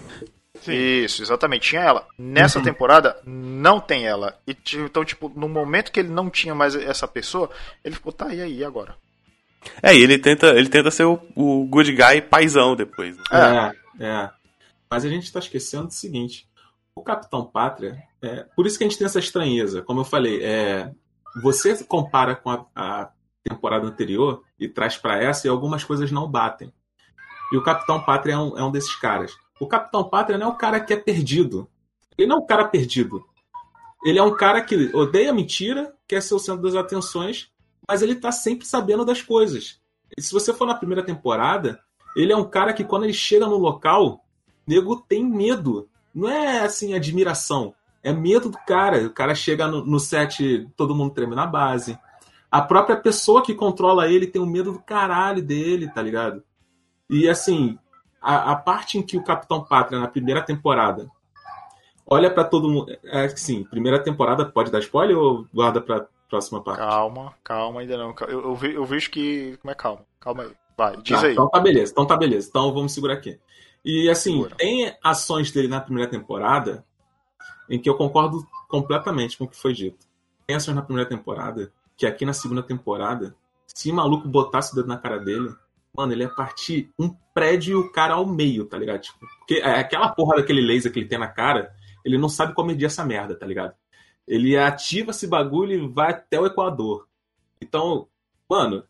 [1.05, 2.05] Isso, exatamente, tinha ela.
[2.19, 4.37] Nessa temporada, não tem ela.
[4.49, 7.49] E, então, tipo, no momento que ele não tinha mais essa pessoa,
[7.85, 8.97] ele ficou, tá, e aí, e agora?
[9.81, 13.17] É, e ele tenta, ele tenta ser o, o good guy paizão depois.
[13.17, 13.73] né?
[14.01, 14.31] É, é.
[14.91, 16.46] Mas a gente tá esquecendo do seguinte:
[16.97, 19.83] o Capitão Pátria, é, por isso que a gente tem essa estranheza.
[19.83, 20.91] Como eu falei, é,
[21.43, 23.11] você compara com a, a
[23.45, 26.73] temporada anterior e traz pra essa e algumas coisas não batem.
[27.53, 29.37] E o Capitão Pátria é um, é um desses caras.
[29.61, 31.69] O Capitão Pátria não é o cara que é perdido.
[32.17, 33.23] Ele não é um cara perdido.
[34.03, 37.51] Ele é um cara que odeia mentira, quer ser o centro das atenções,
[37.87, 39.81] mas ele tá sempre sabendo das coisas.
[40.17, 41.79] E se você for na primeira temporada,
[42.17, 44.25] ele é um cara que quando ele chega no local,
[44.67, 45.89] nego tem medo.
[46.17, 49.07] Não é assim admiração, é medo do cara.
[49.07, 51.99] O cara chega no, no set, todo mundo treme na base.
[52.51, 56.43] A própria pessoa que controla ele tem um medo do caralho dele, tá ligado?
[57.11, 57.79] E assim,
[58.19, 61.07] a, a parte em que o Capitão Pátria, na primeira temporada,
[62.07, 62.97] olha pra todo mundo.
[63.05, 66.79] É assim, primeira temporada pode dar spoiler ou guarda pra próxima parte?
[66.79, 68.15] Calma, calma, ainda não.
[68.27, 69.59] Eu, eu, eu vejo que.
[69.59, 70.01] Como é calma?
[70.19, 70.53] Calma aí.
[70.79, 71.33] Vai, diz Tá, aí.
[71.33, 72.49] Então tá beleza, então tá beleza.
[72.49, 73.39] Então vamos segurar aqui.
[73.87, 74.57] E assim, Segura.
[74.57, 76.85] tem ações dele na primeira temporada
[77.71, 80.05] em que eu concordo completamente com o que foi dito.
[80.45, 84.75] Tem ações na primeira temporada que aqui na segunda temporada, se o maluco botasse o
[84.75, 85.55] dedo na cara dele,
[85.97, 89.03] mano, ele ia partir um prédio e o cara ao meio, tá ligado?
[89.03, 91.73] Tipo, porque é aquela porra daquele laser que ele tem na cara,
[92.05, 93.73] ele não sabe como medir essa merda, tá ligado?
[94.27, 97.07] Ele ativa esse bagulho e vai até o Equador.
[97.63, 98.09] Então,
[98.51, 98.83] mano,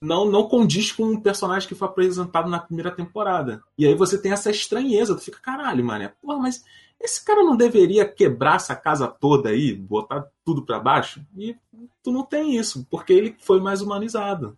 [0.00, 3.62] não, não condiz com um personagem que foi apresentado na primeira temporada.
[3.76, 6.64] E aí você tem essa estranheza, tu fica, caralho, mano, porra, mas
[6.98, 11.22] esse cara não deveria quebrar essa casa toda aí, botar tudo pra baixo?
[11.36, 11.56] E
[12.02, 14.56] tu não tem isso, porque ele foi mais humanizado.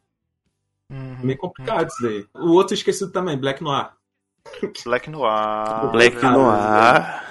[0.91, 1.19] Uhum.
[1.23, 2.27] Meio complicado isso daí.
[2.35, 3.91] O outro esquecido também, Black Noir.
[4.85, 5.91] Black Noir.
[5.93, 6.23] Black.
[6.23, 7.23] Noir.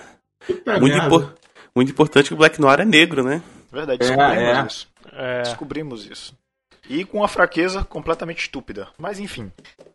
[0.47, 1.33] Puta Muito, impor-
[1.75, 3.41] muito importante que o Black Noir é negro, né?
[3.71, 4.65] Verdade, É, descobrimos é.
[4.67, 4.87] isso.
[5.13, 6.37] É, Descobrimos isso.
[6.89, 8.89] E com uma fraqueza completamente estúpida.
[8.97, 9.51] Mas enfim.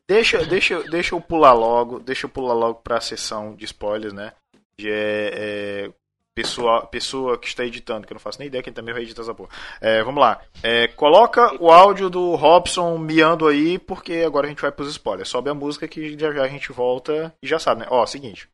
[0.09, 1.99] Deixa, deixa, deixa eu pular logo.
[1.99, 4.33] Deixa eu pular logo pra sessão de spoilers, né?
[4.79, 5.93] De é, é,
[6.35, 9.23] pessoa, pessoa que está editando, que eu não faço nem ideia quem também vai editar
[9.23, 9.51] essa porra.
[9.81, 10.41] É, vamos lá.
[10.63, 15.29] É, coloca o áudio do Robson miando aí, porque agora a gente vai pros spoilers.
[15.29, 17.87] Sobe a música que já já a gente volta e já sabe, né?
[17.91, 18.49] Ó, seguinte.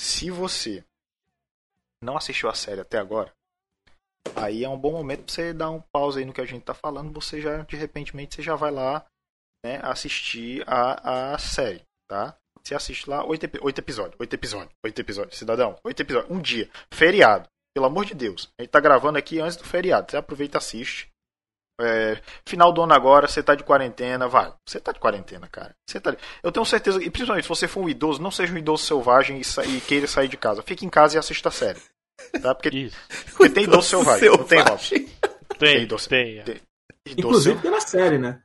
[0.00, 0.82] Se você
[2.02, 3.32] não assistiu a série até agora,
[4.36, 6.62] Aí é um bom momento pra você dar um pause aí no que a gente
[6.64, 7.12] tá falando.
[7.20, 9.04] Você já, de repentemente, você já vai lá
[9.64, 12.36] né, assistir a, a série, tá?
[12.62, 16.68] Você assiste lá oito, oito episódios, oito episódios, oito episódios, cidadão, oito episódios, um dia,
[16.92, 18.48] feriado, pelo amor de Deus.
[18.58, 21.08] A gente tá gravando aqui antes do feriado, você aproveita e assiste.
[21.80, 24.52] É, final do ano agora, você tá de quarentena, vai.
[24.68, 25.72] Você tá de quarentena, cara.
[25.88, 26.14] Você tá.
[26.42, 29.38] Eu tenho certeza, e principalmente se você for um idoso, não seja um idoso selvagem
[29.38, 30.60] e, sa- e queira sair de casa.
[30.62, 31.80] Fique em casa e assista a série.
[32.42, 32.54] Tá?
[32.54, 32.96] Porque, isso.
[33.36, 34.28] porque tem idoso selvagem.
[34.30, 34.94] Não tem, Robson.
[34.96, 35.08] Selvagem.
[35.58, 36.42] Tem, idoso- tem.
[36.42, 36.60] tem-
[37.06, 37.18] Idoso
[37.50, 38.40] Inclusive pela série, né?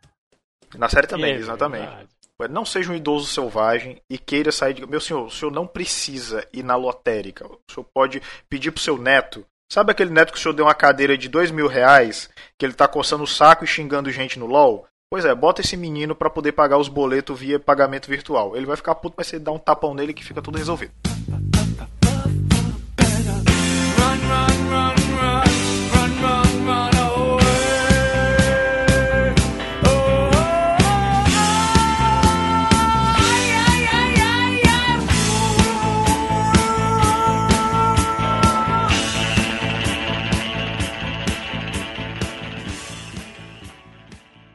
[0.75, 1.85] Na série também, É exatamente.
[1.85, 2.07] verdade.
[2.49, 4.85] Não seja um idoso selvagem e queira sair de.
[4.85, 7.45] Meu senhor, o senhor não precisa ir na lotérica.
[7.47, 9.45] O senhor pode pedir pro seu neto.
[9.71, 12.73] Sabe aquele neto que o senhor deu uma cadeira de dois mil reais, que ele
[12.73, 14.85] tá coçando o saco e xingando gente no LOL?
[15.09, 18.55] Pois é, bota esse menino pra poder pagar os boletos via pagamento virtual.
[18.57, 20.91] Ele vai ficar puto, mas você dá um tapão nele que fica tudo resolvido.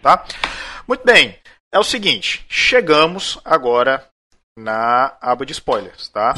[0.09, 0.25] Tá?
[0.87, 1.37] Muito bem.
[1.71, 4.07] É o seguinte, chegamos agora
[4.59, 6.35] na aba de spoilers, tá?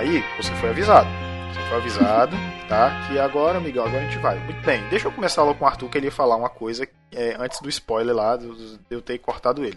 [0.00, 1.08] Aí você foi avisado.
[1.52, 2.34] Você foi avisado,
[2.68, 3.06] tá?
[3.06, 4.38] Que agora, amigão, agora a gente vai.
[4.38, 6.88] Muito bem, deixa eu começar logo com o Arthur, que ele ia falar uma coisa
[7.12, 9.76] é, antes do spoiler lá, do- do- de eu ter cortado ele.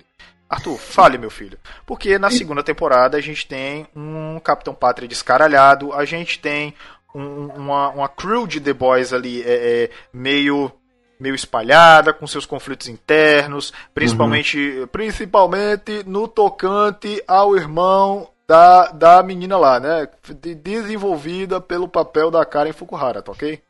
[0.49, 1.57] Arthur, fale, meu filho.
[1.85, 6.73] Porque na segunda temporada a gente tem um Capitão Pátria descaralhado, a gente tem
[7.13, 10.71] um- uma, uma crew de The Boys ali é, é, meio
[11.19, 19.57] meio espalhada, com seus conflitos internos, principalmente, principalmente no tocante ao irmão da, da menina
[19.57, 20.07] lá, né?
[20.41, 23.61] De- desenvolvida pelo papel da Karen Fukuhara, tá ok?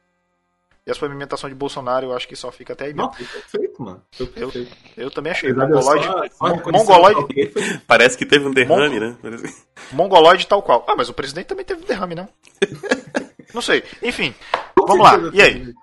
[0.86, 3.08] E a pavimentação de Bolsonaro, eu acho que só fica até aí mesmo.
[3.08, 4.02] Não, foi perfeito, mano.
[4.12, 4.76] Foi perfeito.
[4.98, 5.50] Eu também achei.
[5.52, 7.54] Eu Mongoloide, só- só Mongoloide,
[7.88, 9.16] Parece que teve um derrame, né?
[9.22, 10.84] Parece- Mongoloide tal qual.
[10.88, 12.28] Ah, mas o presidente também teve derrame, não?
[13.54, 13.84] Não sei.
[14.02, 14.34] Enfim,
[14.76, 15.14] vamos lá.
[15.32, 15.74] E aí?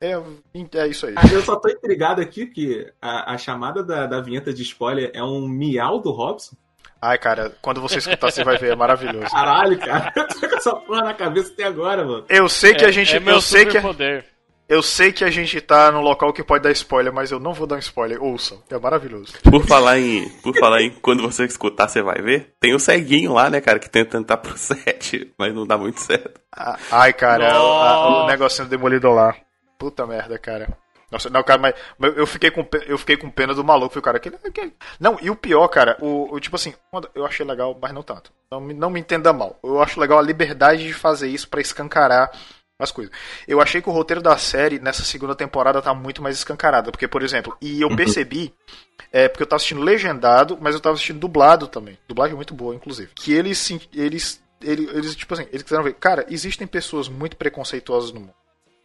[0.00, 0.20] É,
[0.78, 1.14] é isso aí.
[1.32, 5.22] Eu só tô intrigado aqui que a, a chamada da, da vinheta de spoiler é
[5.22, 6.56] um miau do Robson.
[7.04, 9.28] Ai, cara, quando você escutar, você vai ver, é maravilhoso.
[9.28, 10.12] Caralho, cara.
[10.16, 12.24] Eu tô com essa porra na cabeça até agora, mano.
[12.28, 13.16] Eu sei que É- a gente.
[13.16, 13.72] é meu eu sei que.
[13.72, 14.24] superpoder.
[14.68, 17.52] Eu sei que a gente tá num local que pode dar spoiler, mas eu não
[17.52, 18.22] vou dar um spoiler.
[18.22, 19.34] Ouçam, é maravilhoso.
[19.42, 20.28] Por falar em.
[20.42, 22.52] Por falar em quando você escutar, você vai ver.
[22.60, 26.00] Tem o ceguinho lá, né, cara, que tenta entrar pro set, mas não dá muito
[26.00, 26.40] certo.
[26.56, 29.34] Ah, Ai, cara, a- a- o negocinho demolidor lá.
[29.76, 30.68] Puta merda, cara.
[31.12, 34.02] Nossa, não, cara, mas mas eu fiquei com, eu fiquei com pena do maluco, o
[34.02, 34.16] cara.
[34.16, 36.72] Aquele, aquele- Não, e o pior, cara, o, o tipo assim,
[37.14, 38.32] eu achei legal, mas não tanto.
[38.50, 39.58] Não, me- não me entenda mal.
[39.62, 42.30] Eu acho legal a liberdade de fazer isso pra escancarar
[42.78, 43.12] as coisas.
[43.46, 47.06] Eu achei que o roteiro da série nessa segunda temporada tá muito mais escancarado, porque,
[47.06, 48.52] por exemplo, e eu percebi,
[49.12, 51.96] é, porque eu tava assistindo legendado, mas eu tava assistindo dublado também.
[52.08, 53.12] Dublagem muito boa, inclusive.
[53.14, 58.10] Que eles, eles, eles, eles tipo assim, eles quiseram ver, cara, existem pessoas muito preconceituosas
[58.12, 58.34] no mundo.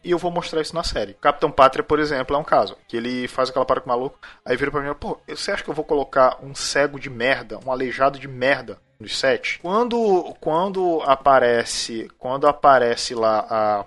[0.04, 1.14] E eu vou mostrar isso na série.
[1.14, 2.76] Capitão Pátria, por exemplo, é um caso.
[2.86, 5.62] Que ele faz aquela parada com o maluco, aí vira pra mim, pô, você acha
[5.62, 9.58] que eu vou colocar um cego de merda, um aleijado de merda nos set?
[9.60, 13.86] Quando, quando aparece, quando aparece lá a,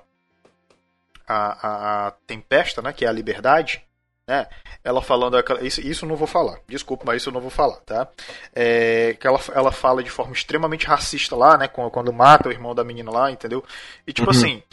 [1.27, 3.81] a, a, a Tempesta, né, que é a liberdade,
[4.27, 4.47] né,
[4.83, 7.49] ela falando aquela, isso, isso eu não vou falar, desculpa, mas isso eu não vou
[7.49, 8.07] falar, tá?
[8.53, 12.51] É, que ela, ela fala de forma extremamente racista lá, né, quando, quando mata o
[12.51, 13.63] irmão da menina lá, entendeu?
[14.05, 14.37] E tipo Uhum.
[14.37, 14.63] assim,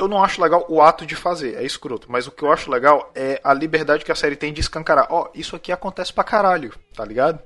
[0.00, 2.70] eu não acho legal o ato de fazer, é escroto, mas o que eu acho
[2.70, 5.06] legal é a liberdade que a série tem de escancarar.
[5.10, 7.38] Ó, isso aqui acontece pra caralho, tá ligado?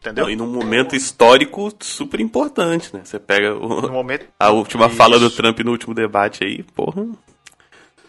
[0.00, 0.24] Entendeu?
[0.26, 3.00] Não, e num momento histórico super importante, né?
[3.04, 4.26] Você pega o- momento.
[4.38, 5.36] a última fala do Isso.
[5.36, 7.04] Trump no último debate aí, porra.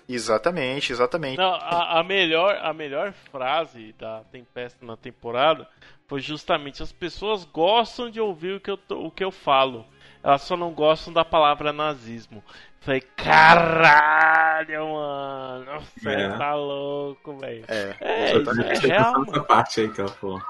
[0.08, 1.38] Exatamente, exatamente.
[1.38, 5.68] Não, a, a melhor, a melhor frase da Tempesta na temporada
[6.08, 9.86] foi justamente as pessoas gostam de ouvir o que eu, tô- o que eu falo.
[10.24, 12.44] Elas só não gostam da palavra nazismo.
[12.82, 15.82] Falei, caralho, mano.
[15.98, 16.30] Você É.
[16.38, 17.63] tá louco, velho.
[17.68, 20.42] É, É, isso tô é prestando real, nessa parte aí que ela falou.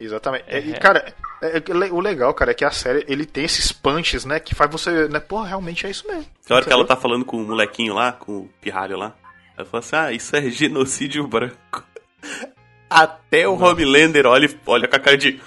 [0.00, 0.44] exatamente.
[0.48, 0.78] É, e, É.
[0.78, 4.40] cara, é- é- o legal, cara, é que a série ele tem esses punches, né?
[4.40, 5.08] Que faz você.
[5.08, 6.26] Né, Pô, realmente é isso mesmo.
[6.46, 9.14] Que hora que ela tá falando com o molequinho lá, com o pirralho lá,
[9.56, 11.84] ela fala assim: ah, isso é genocídio branco.
[12.90, 15.40] Até o Homelander olha, olha com a cara de.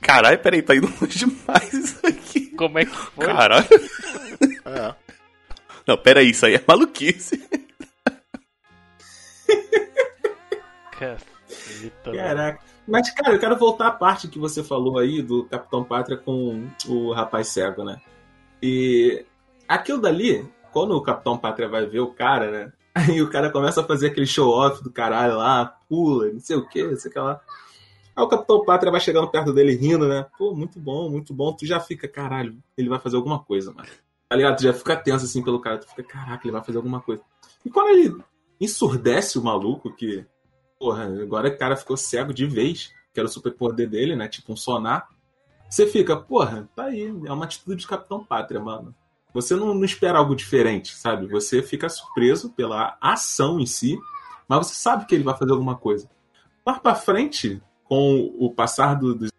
[0.00, 2.46] Caralho, peraí, tá indo longe demais isso aqui.
[2.56, 3.26] Como é que foi?
[3.26, 3.64] Caralho.
[4.66, 5.05] É.
[5.86, 7.40] Não, peraí, isso aí é maluquice.
[10.90, 12.16] Caceta, mano.
[12.16, 12.60] Caraca.
[12.88, 16.68] Mas, cara, eu quero voltar à parte que você falou aí do Capitão Pátria com
[16.86, 18.00] o rapaz cego, né?
[18.62, 19.24] E
[19.68, 22.72] aquilo dali, quando o Capitão Pátria vai ver o cara, né?
[22.96, 26.66] Aí o cara começa a fazer aquele show-off do caralho lá, pula, não sei o
[26.66, 27.38] que, não sei o que lá.
[28.16, 30.24] Aí o Capitão Pátria vai chegando perto dele rindo, né?
[30.38, 31.52] Pô, muito bom, muito bom.
[31.52, 33.86] Tu já fica, caralho, ele vai fazer alguma coisa, mano.
[34.28, 34.56] Tá ligado?
[34.56, 35.78] Tu já fica tenso assim pelo cara.
[35.78, 37.22] Tu fica, caraca, ele vai fazer alguma coisa.
[37.64, 38.16] E quando ele
[38.60, 40.24] ensurdece o maluco, que
[40.78, 44.28] porra, agora o cara ficou cego de vez, que era o superpoder dele, né?
[44.28, 45.08] Tipo um sonar.
[45.68, 48.94] Você fica, porra, tá aí, é uma atitude de Capitão Pátria, mano.
[49.34, 51.26] Você não, não espera algo diferente, sabe?
[51.26, 53.98] Você fica surpreso pela ação em si,
[54.48, 56.08] mas você sabe que ele vai fazer alguma coisa.
[56.64, 59.30] Mais pra frente, com o passar do- dos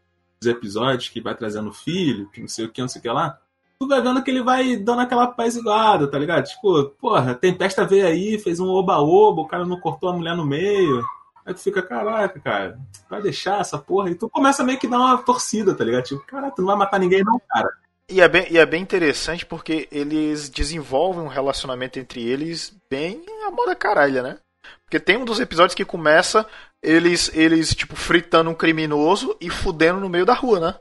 [0.46, 3.40] episódios, que vai trazendo filho, que não sei o que, não sei o que lá,
[3.80, 6.46] tu vai vendo que ele vai dando aquela paisiguada, tá ligado?
[6.46, 10.46] Tipo, porra, Tempesta veio aí, fez um oba-oba, o cara não cortou a mulher no
[10.46, 11.04] meio.
[11.46, 14.10] Aí tu fica, caraca, cara, vai deixar essa porra?
[14.10, 16.04] E tu começa meio que dar uma torcida, tá ligado?
[16.04, 17.70] Tipo, caraca, tu não vai matar ninguém não, cara.
[18.10, 23.22] E é, bem, e é bem interessante porque eles desenvolvem um relacionamento entre eles bem
[23.46, 24.38] a moda caralha, né?
[24.84, 26.46] Porque tem um dos episódios que começa
[26.82, 30.76] eles, eles tipo, fritando um criminoso e fudendo no meio da rua, né?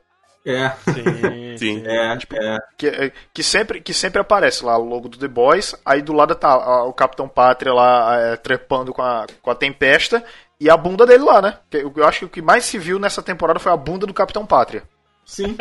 [0.47, 1.83] É, Sim, Sim.
[1.87, 2.59] é, é.
[2.79, 6.13] Que, é- que, sempre, que sempre aparece lá o logo do The Boys, aí do
[6.13, 10.23] lado tá a- o Capitão Pátria lá é, trepando com a, com a Tempesta
[10.61, 11.59] e a bunda dele lá, né?
[11.69, 14.07] Que Eu, eu acho que o que mais se viu nessa temporada foi a bunda
[14.07, 14.85] do Capitão Pátria.
[15.25, 15.57] Sim,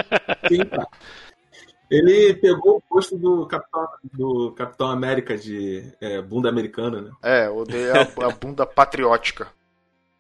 [0.47, 0.87] sim, cara.
[1.89, 7.11] Ele pegou o posto do Capitão, do Capitão América de é, bunda americana, né?
[7.23, 9.47] É, o de, a, a bunda patriótica.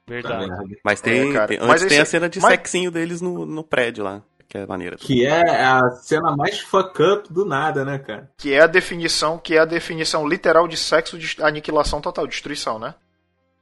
[0.07, 0.47] verdade.
[0.83, 1.35] Mas tem.
[1.35, 4.03] É, tem- Mas antes tem esse- a cena de mas- sexinho deles no, no prédio
[4.03, 4.21] lá,
[4.55, 4.95] que é maneira.
[4.97, 8.31] Que é a cena mais fuck up do nada, né, cara?
[8.37, 12.79] Que é a definição, que é a definição literal de sexo de aniquilação total, destruição,
[12.79, 12.95] né?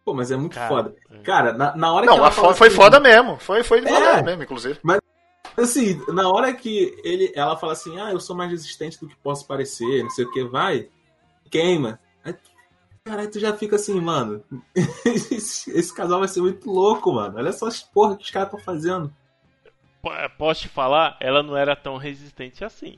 [0.05, 0.95] Pô, mas é muito Cara, foda.
[1.11, 1.17] é.
[1.19, 3.37] Cara, na, na hora que Não, fala foda foi assim- foda mesmo.
[3.39, 3.87] Foi, foi É.
[3.87, 4.79] foda mesmo, inclusive.
[5.55, 9.15] Assim, na hora que ele, ela fala assim, ah, eu sou mais resistente do que
[9.17, 10.87] posso parecer, não sei o que, vai,
[11.49, 11.99] queima.
[12.25, 12.35] Aí,
[13.05, 14.43] caralho, tu já fica assim, mano,
[15.05, 17.37] esse, esse casal vai ser muito louco, mano.
[17.37, 19.13] Olha só as porra que os caras estão fazendo.
[20.03, 21.17] P- Posso te falar?
[21.19, 22.97] Ela não era tão resistente assim.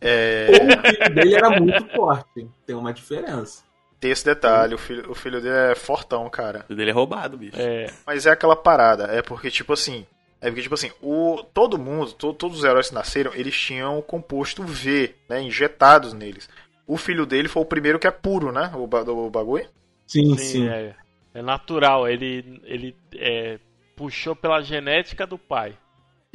[0.00, 3.64] É, O filho dele era muito forte, tem uma diferença.
[4.00, 6.64] Tem esse detalhe, o filho, o filho dele é fortão, cara.
[6.70, 7.60] O dele é roubado, bicho.
[7.60, 10.06] É, Mas é aquela parada, é porque, tipo assim.
[10.40, 13.98] É porque, tipo assim, o, todo mundo, to- todos os heróis que nasceram, eles tinham
[13.98, 15.42] o composto V, né?
[15.42, 16.48] Injetados neles.
[16.86, 18.70] O filho dele foi o primeiro que é puro, né?
[18.74, 19.68] O, o bagulho.
[20.06, 20.68] Sim, sim, sim.
[20.68, 20.94] É,
[21.34, 22.08] é natural.
[22.08, 23.58] Ele, ele é,
[23.96, 25.76] puxou pela genética do pai.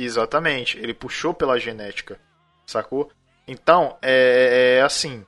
[0.04, 0.78] Exatamente.
[0.78, 2.20] Ele puxou pela genética.
[2.66, 3.12] Sacou?
[3.48, 5.26] Então, é, é assim.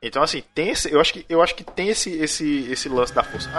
[0.00, 0.92] Então, assim, tem esse.
[0.92, 3.50] Eu acho que, eu acho que tem esse, esse, esse lance da força.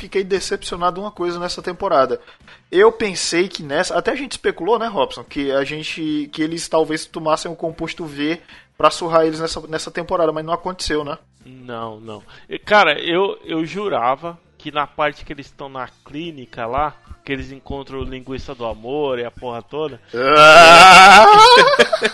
[0.00, 2.20] Fiquei decepcionado uma coisa nessa temporada.
[2.70, 3.96] Eu pensei que nessa.
[3.96, 5.22] Até a gente especulou, né, Robson?
[5.24, 6.28] Que a gente.
[6.32, 8.40] que eles talvez tomassem o composto V
[8.76, 11.18] pra surrar eles nessa, nessa temporada, mas não aconteceu, né?
[11.44, 12.22] Não, não.
[12.64, 16.94] Cara, eu, eu jurava que na parte que eles estão na clínica lá,
[17.24, 20.00] que eles encontram o linguiça do amor e a porra toda,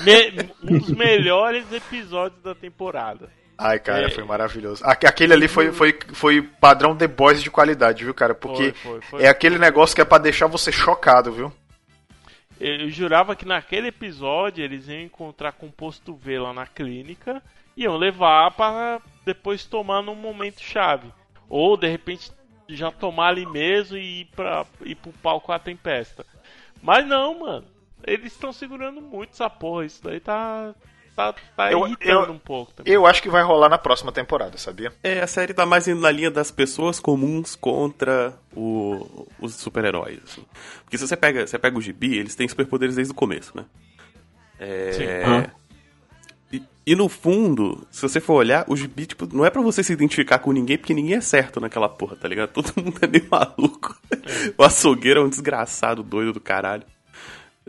[0.05, 3.28] me- um dos melhores episódios da temporada.
[3.59, 4.11] Ai, cara, É.
[4.11, 4.82] foi maravilhoso.
[4.84, 8.34] Aque- Aquele ali foi, foi, foi padrão The Boys de qualidade, viu, cara?
[8.34, 11.52] Porque Foi, foi, é aquele negócio que é pra deixar você chocado, viu?
[12.61, 17.42] Eu eu jurava que naquele episódio eles iam encontrar composto V lá na clínica
[17.76, 21.12] e iam levar para depois tomar num momento chave.
[21.48, 22.30] Ou de repente
[22.68, 26.24] já tomar ali mesmo e ir, pra, ir pro palco a tempesta.
[26.82, 27.66] Mas não, mano.
[28.07, 29.84] Eles estão segurando muito essa porra.
[29.84, 30.74] Isso daí tá.
[31.17, 32.93] Tá, tá Eu- irritando eu- um pouco também.
[32.93, 34.93] Eu acho que vai rolar na próxima temporada, sabia?
[35.03, 40.21] É, a série tá mais indo na linha das pessoas comuns contra o- os super-heróis.
[40.25, 40.45] assim.
[40.85, 43.64] Porque se você pega, você pega o gibi, eles têm superpoderes desde o começo, né?
[44.59, 45.51] É, Sim.
[46.53, 49.83] e, e no fundo, se você for olhar, o gibi, tipo, não é pra você
[49.83, 52.51] se identificar com ninguém, porque ninguém é certo naquela porra, tá ligado?
[52.55, 53.95] Todo mundo é meio maluco.
[54.57, 56.85] O açougueiro é um desgraçado, doido do caralho.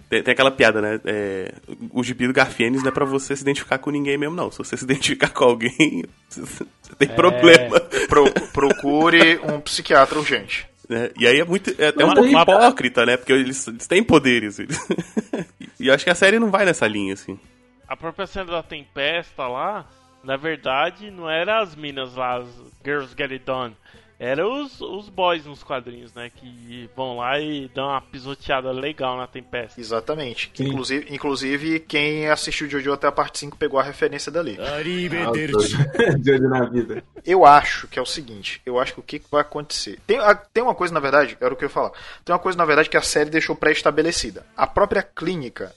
[0.09, 0.99] Tem, tem aquela piada, né?
[1.05, 1.53] É,
[1.91, 4.49] o gibi do Garfienes não é pra você se identificar com ninguém mesmo, não.
[4.51, 6.41] Se você se identificar com alguém, você,
[6.81, 7.79] você tem problema.
[8.07, 10.67] Pro- procure um psiquiatra urgente.
[10.87, 11.09] né?
[11.17, 11.69] E aí é muito.
[11.81, 12.29] É até um pouco
[12.61, 13.17] hipócrita, né?
[13.17, 14.59] Porque eles, eles têm poderes.
[14.59, 14.79] eles-
[15.79, 17.37] e eu acho que a série não vai nessa linha, assim.
[17.87, 19.85] A própria cena da tempesta lá,
[20.23, 22.47] na verdade, não era as minas lá, as
[22.85, 23.75] Girls Get It Done.
[24.19, 26.31] Era os, os boys nos quadrinhos, né?
[26.35, 29.79] Que vão lá e dão uma pisoteada legal na tempesta.
[29.79, 30.51] Exatamente.
[30.55, 30.69] Sim.
[30.69, 34.57] Inclusive, inclusive, quem assistiu Jojo até a parte 5 pegou a referência dali.
[36.19, 37.03] De olho na vida.
[37.23, 39.99] Eu acho que é o seguinte, eu acho que o que que vai acontecer.
[40.07, 41.91] Tem, a- tem uma coisa, na verdade, era o que eu ia falar.
[42.25, 44.45] Tem uma coisa, na verdade, que a série deixou pré-estabelecida.
[44.57, 45.75] A própria clínica,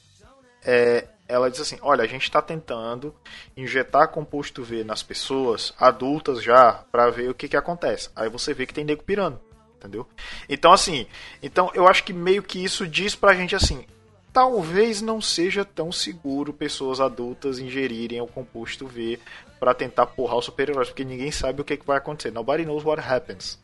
[0.65, 3.15] é, ela diz assim: olha, a gente está tentando
[3.57, 8.11] injetar composto V nas pessoas adultas já, pra ver o que que acontece.
[8.15, 9.41] Aí você vê que tem nego pirando,
[9.77, 10.07] entendeu?
[10.49, 11.07] Então, assim,
[11.43, 13.87] então eu acho que meio que isso diz pra gente assim.
[14.33, 19.19] Talvez não seja tão seguro pessoas adultas ingerirem o composto V
[19.59, 22.31] pra tentar porrar os super-heróis, porque ninguém sabe o que, que vai acontecer.
[22.31, 23.59] Nobody knows what happens.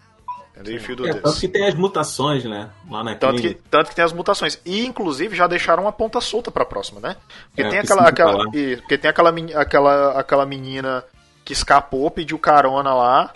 [0.56, 0.76] Entendeu?
[0.76, 2.70] If you do É, tanto que tem as mutações, né?
[2.90, 4.58] Lá na Tanto que, tanto que tem as mutações.
[4.64, 7.16] E, inclusive, já deixaram uma ponta solta pra próxima, né?
[7.48, 9.30] Porque É, tem aquela, aquela, e- porque tem aquela,
[9.60, 11.04] aquela, aquela menina
[11.44, 13.32] que escapou, pediu carona lá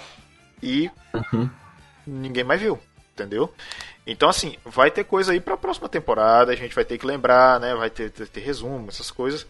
[0.62, 1.50] e Uhum.
[2.06, 2.78] ninguém mais viu,
[3.12, 3.52] entendeu?
[4.06, 7.60] Então, assim, vai ter coisa aí pra próxima temporada, a gente vai ter que lembrar,
[7.60, 7.74] né?
[7.74, 9.46] Vai ter, ter, ter resumo, essas coisas.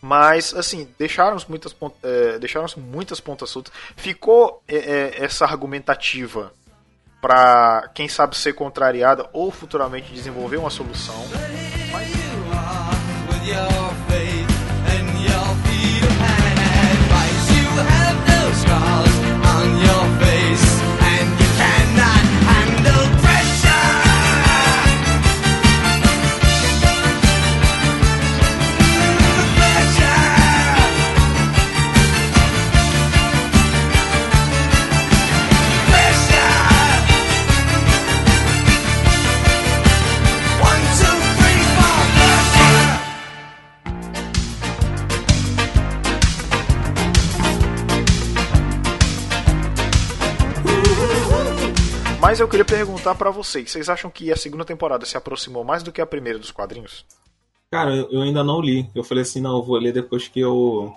[0.00, 3.72] Mas, assim, deixaram muitas, eh, deixaram muitas pontas soltas.
[3.96, 6.52] Ficou eh, eh, essa argumentativa
[7.20, 11.14] pra, quem sabe, ser contrariada ou futuramente desenvolver uma solução.
[13.50, 14.09] with
[52.30, 55.82] Mas eu queria perguntar pra vocês, vocês acham que a segunda temporada se aproximou mais
[55.82, 57.04] do que a primeira dos quadrinhos?
[57.68, 58.88] Cara, eu, ainda não li.
[58.94, 60.94] Eu falei assim, não, eu vou ler depois que eu,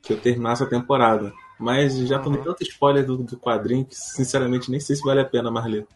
[0.00, 1.34] que eu terminar essa temporada.
[1.58, 5.24] Mas já tomei tanto spoiler do, do quadrinho que, sinceramente, nem sei se vale a
[5.26, 5.86] pena mais ler.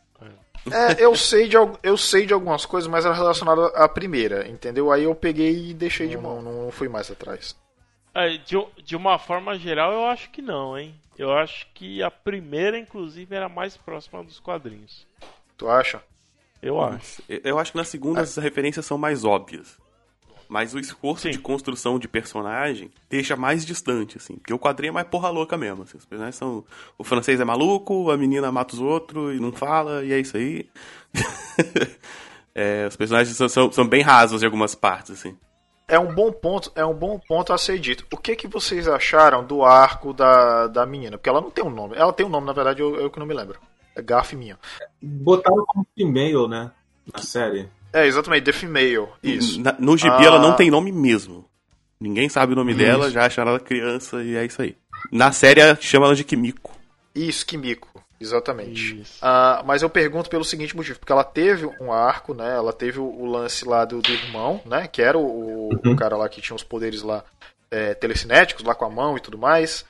[0.71, 4.93] É, eu sei de, eu sei de algumas coisas, mas era relacionado à primeira, entendeu?
[4.93, 7.57] Aí eu peguei e deixei de mão, não fui mais atrás.
[8.15, 10.95] É, de, de uma forma geral, eu acho que não, hein?
[11.19, 15.07] Eu acho que a primeira, inclusive, era mais próxima dos quadrinhos.
[15.57, 16.03] Tu acha?
[16.63, 17.23] Eu acho.
[17.29, 19.77] Eu- acho que na segunda as referências são mais óbvias.
[20.49, 24.37] Mas o esforço de construção de personagem deixa mais distante, assim.
[24.37, 25.83] Porque o quadrinho é mais porra louca mesmo.
[25.83, 25.97] Assim.
[25.97, 26.65] Os personagens são.
[26.99, 30.37] O francês é maluco, a menina mata os outros e não fala, e é isso
[30.37, 30.69] aí.
[32.57, 35.37] É, os personagens são, são, são bem rasos em algumas partes, assim.
[35.87, 38.07] É um bom ponto, é um bom ponto a ser dito.
[38.13, 41.19] O que que vocês acharam do arco da, da menina?
[41.19, 41.95] Porque ela não tem um nome.
[41.97, 43.59] Ela tem um nome, na verdade, eu, eu que não me lembro.
[43.95, 44.59] É gafe minha.
[45.01, 46.71] Botaram como female, né?
[47.13, 47.69] Na série.
[47.93, 49.09] É, exatamente, The Female.
[49.23, 49.61] Isso.
[49.61, 50.25] Na- no gibi Ah.
[50.25, 51.45] ela não tem nome mesmo.
[52.01, 52.81] Ninguém sabe o nome Isso.
[52.81, 54.77] dela, já acharam ela criança e é isso aí.
[55.13, 56.73] Na série chama ela de Kimiko.
[57.15, 57.89] Isso, Kimiko.
[58.25, 59.03] Exatamente.
[59.21, 62.55] Ah, mas eu pergunto pelo seguinte motivo, porque ela teve um arco, né?
[62.57, 64.89] Ela teve o, o lance lá do, do irmão, né?
[64.89, 65.97] Que era o, o Uhum.
[65.97, 67.23] cara lá que tinha os poderes lá
[67.71, 69.85] é, telecinéticos, lá com a mão e tudo mais.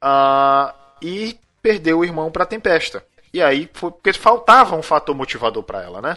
[0.00, 3.04] Ah, e perdeu o irmão pra Tempesta.
[3.32, 6.16] E aí foi porque faltava um fator motivador pra ela, né?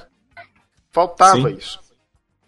[0.92, 1.56] Faltava Sim.
[1.58, 1.80] isso.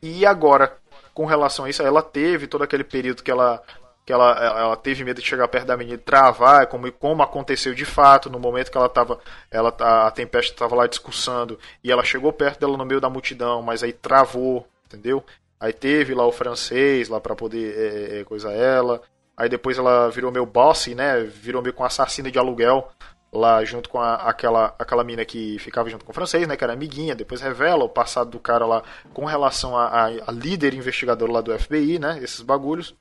[0.01, 0.77] E agora,
[1.13, 3.61] com relação a isso, ela teve todo aquele período que ela
[4.05, 7.73] que ela, ela teve medo de chegar perto da menina e travar, como, como aconteceu
[7.73, 9.19] de fato, no momento que ela tava.
[9.49, 13.09] Ela, tá- a Tempesta estava lá discursando e ela chegou perto dela no meio da
[13.09, 15.23] multidão, mas aí travou, entendeu?
[15.59, 19.01] Aí teve lá o francês lá para poder é, é, coisa ela.
[19.37, 21.21] Aí depois ela virou meio bossy, né?
[21.21, 22.89] Virou meio com assassina de aluguel
[23.31, 26.57] lá junto com a- aquela aquela mina que ficava junto com o francês, né?
[26.57, 27.13] Que era amiguinha.
[27.15, 28.81] Depois revela o passado do cara lá
[29.13, 32.19] com relação a, a, a líder investigador lá do FBI, né?
[32.23, 32.95] Esses bagulhos.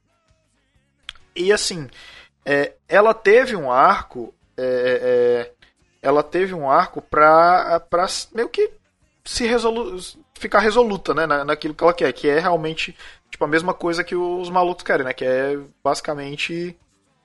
[1.35, 1.89] E assim,
[2.45, 4.35] é, ela teve um arco.
[4.57, 5.53] é, é,
[6.03, 8.71] ela teve um arco pra, pra meio que
[9.25, 9.99] se resolu
[10.39, 11.27] ficar resoluta, né?
[11.27, 12.97] na- naquilo que ela quer, que é realmente
[13.31, 15.13] tipo, a mesma coisa que os malucos querem, né?
[15.13, 16.75] Que é basicamente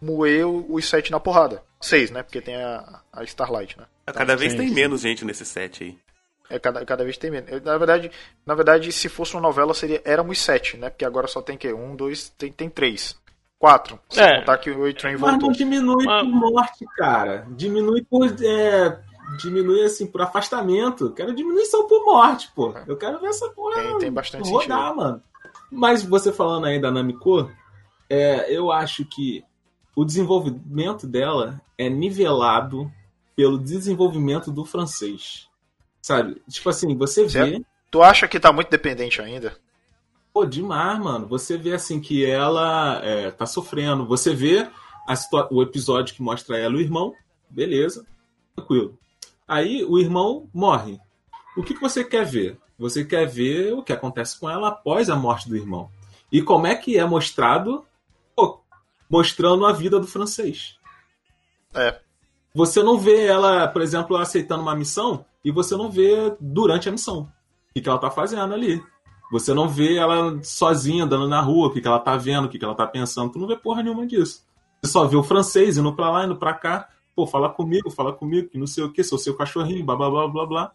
[0.01, 1.63] moer o- os sete na porrada.
[1.81, 2.21] Seis, né?
[2.23, 3.85] Porque tem a, a Starlight, né?
[4.13, 4.73] Cada vez Sim, tem sim.
[4.75, 5.97] menos gente nesse set aí.
[6.49, 7.49] É, cada, cada vez tem menos.
[7.51, 8.11] Eu, Na verdade,
[8.45, 10.89] na verdade, se fosse uma novela, seria éramos sete, né?
[10.89, 13.15] Porque agora só tem que um, dois, tem, tem três.
[13.59, 13.99] Quatro.
[14.09, 14.39] Se É.
[14.39, 15.47] contar que o A-Train Mas voltou.
[15.49, 17.47] não diminui por morte, cara.
[17.51, 18.25] Diminui por.
[18.43, 18.99] É,
[19.41, 21.11] diminui assim, por afastamento.
[21.11, 22.73] Quero diminuição por morte, pô.
[22.85, 23.81] Eu quero ver essa porra.
[23.81, 24.95] Tem- tem bastante rodar, sentido.
[24.97, 25.21] mano.
[25.71, 27.49] Mas você falando aí da Namiko,
[28.09, 29.43] é, eu acho que
[29.95, 32.91] o desenvolvimento dela é nivelado
[33.35, 35.47] pelo desenvolvimento do francês.
[36.01, 36.41] Sabe?
[36.49, 37.29] Tipo assim, você vê.
[37.29, 37.65] Certo.
[37.89, 39.57] Tu acha que tá muito dependente ainda?
[40.35, 41.25] Pô, demais, mano.
[41.27, 44.05] Você vê assim que ela é, tá sofrendo.
[44.05, 44.69] Você vê
[45.49, 47.13] o episódio que mostra ela e o irmão.
[47.49, 48.05] Beleza,
[48.53, 48.99] tranquilo.
[49.47, 50.99] Aí o irmão morre.
[51.55, 52.59] O que, que você quer ver?
[52.77, 55.89] Você quer ver o que acontece com ela após a morte do irmão.
[56.29, 57.85] E como é que é mostrado?
[58.35, 58.59] Pô,
[59.09, 60.75] mostrando a vida do francês.
[61.73, 61.97] É.
[62.53, 66.91] Você não vê ela, por exemplo, aceitando uma missão e você não vê durante a
[66.91, 67.21] missão
[67.69, 68.83] o que, que ela tá fazendo ali.
[69.31, 72.49] Você não vê ela sozinha andando na rua, o que, que ela tá vendo, o
[72.49, 73.31] que, que ela tá pensando.
[73.31, 74.45] Tu não vê porra nenhuma disso.
[74.81, 76.89] Você só vê o francês indo pra lá, indo pra cá.
[77.15, 80.09] Pô, fala comigo, fala comigo, que não sei o que, sou seu cachorrinho, blá blá
[80.09, 80.71] blá blá blá.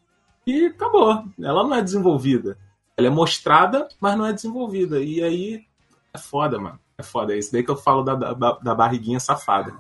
[0.46, 1.24] E acabou.
[1.38, 2.58] Ela não é desenvolvida.
[2.96, 5.00] Ela é mostrada, mas não é desenvolvida.
[5.02, 5.64] E aí
[6.12, 6.78] é foda, mano.
[6.98, 7.34] É foda.
[7.34, 9.74] É isso daí que eu falo da, da, da barriguinha safada.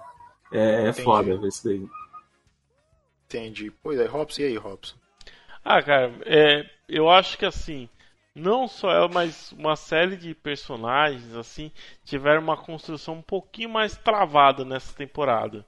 [0.52, 1.86] É, é foda ver isso daí.
[3.26, 3.72] Entendi.
[3.82, 4.96] Pois é, Robson, e aí, Robson?
[5.64, 7.88] Ah, cara, é, eu acho que assim,
[8.34, 11.70] não só ela, mas uma série de personagens assim
[12.04, 15.66] tiveram uma construção um pouquinho mais travada nessa temporada.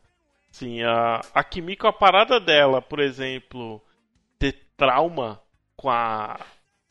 [0.51, 3.83] Sim, a, a Kimiko, a parada dela, por exemplo,
[4.39, 5.41] ter trauma
[5.77, 6.39] com a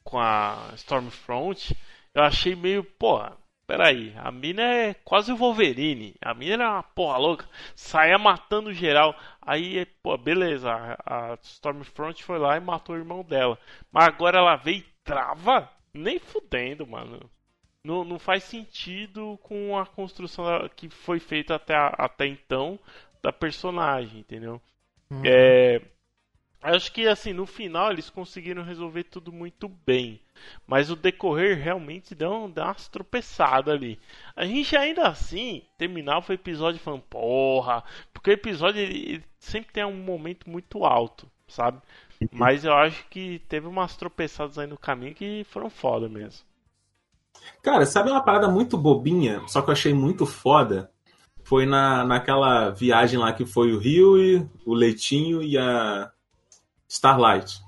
[0.04, 1.76] com a Stormfront,
[2.14, 6.84] eu achei meio, porra, peraí, a mina é quase o Wolverine, a mina era uma
[6.84, 12.96] porra louca, saía matando geral, aí, pô, beleza, a, a Stormfront foi lá e matou
[12.96, 13.58] o irmão dela,
[13.92, 15.70] mas agora ela veio trava?
[15.94, 17.30] Nem fudendo, mano.
[17.84, 20.46] Não, não faz sentido com a construção
[20.76, 22.80] que foi feita até, até então
[23.22, 24.62] da personagem, entendeu?
[25.24, 25.82] É,
[26.62, 30.22] acho que assim, no final eles conseguiram resolver tudo muito bem.
[30.66, 34.00] Mas o decorrer realmente deu, deu umas tropeçadas ali.
[34.36, 37.84] A gente ainda assim terminava o episódio falando, porra,
[38.14, 41.82] porque o episódio ele, ele sempre tem um momento muito alto, sabe?
[42.32, 46.46] Mas eu acho que teve umas tropeçadas aí no caminho que foram foda mesmo.
[47.62, 50.92] Cara, sabe uma parada muito bobinha, só que eu achei muito foda?
[51.44, 56.12] Foi na, naquela viagem lá que foi o Rio e o Leitinho e a
[56.88, 57.62] Starlight.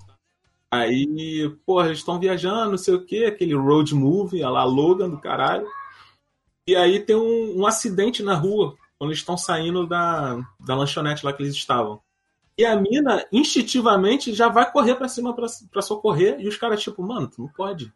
[0.70, 5.10] Aí, porra, eles estão viajando, não sei o que, aquele road movie, a lá Logan
[5.10, 5.68] do caralho.
[6.68, 11.26] E aí tem um, um acidente na rua, quando eles estão saindo da, da lanchonete
[11.26, 12.01] lá que eles estavam.
[12.58, 16.82] E a mina, instintivamente, já vai correr pra cima pra, pra socorrer, e os caras,
[16.82, 17.91] tipo, mano, tu não pode.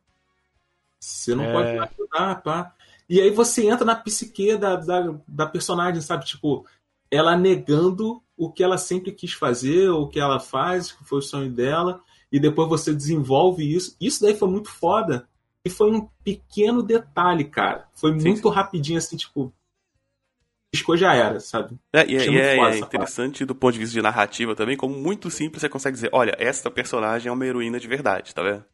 [0.99, 1.53] Você não É.
[1.53, 2.74] pode me ajudar, pá.
[3.10, 6.26] E aí você entra na psique da, da, da personagem, sabe?
[6.26, 6.66] Tipo,
[7.10, 11.22] ela negando o que ela sempre quis fazer, o que ela faz, que foi o
[11.22, 12.01] sonho dela,
[12.32, 13.95] e depois você desenvolve isso.
[14.01, 15.28] Isso daí foi muito foda.
[15.64, 17.88] E foi um pequeno detalhe, cara.
[17.93, 19.53] Foi muito rapidinho, assim, tipo.
[20.78, 21.78] Piscou já era, sabe?
[21.94, 24.78] É, e é, e é- é essa interessante do ponto de vista de narrativa também,
[24.78, 28.44] como muito simples você consegue dizer, olha, essa personagem é uma heroína de verdade, tá
[28.44, 28.66] vendo?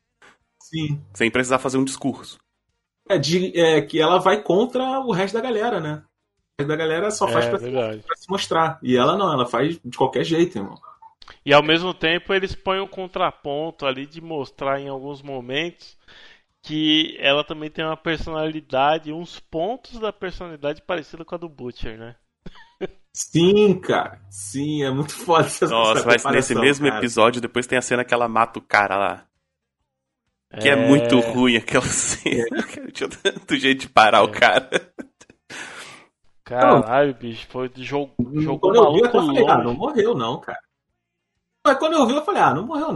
[0.61, 1.01] Sim.
[1.13, 2.37] Sem precisar fazer um discurso.
[3.09, 6.03] É, de, é que ela vai contra o resto da galera, né?
[6.59, 8.79] O resto da galera só faz É, pra, pra se mostrar.
[8.81, 10.79] E ela não, ela faz de qualquer jeito, irmão.
[11.45, 15.97] E ao mesmo tempo eles põem um contraponto ali de mostrar em alguns momentos
[16.63, 21.97] que ela também tem uma personalidade, uns pontos da personalidade parecida com a do Butcher,
[21.99, 22.15] né?
[23.13, 24.19] Sim, cara.
[24.29, 26.99] Sim, é muito foda essa Nossa, mas nesse mesmo cara.
[26.99, 29.25] episódio, depois tem a cena que ela mata o cara lá.
[30.59, 30.75] Que é, É.
[30.87, 32.45] muito ruim aquela cena.
[32.93, 34.21] Tinha tanto jeito de parar É.
[34.21, 34.69] o cara.
[36.45, 40.59] Caralho, bicho, foi jogo, jogou Quando eu vi, eu falei, ah, não morreu não, cara.
[41.65, 42.95] Mas quando eu vi, eu falei, ah, não morreu não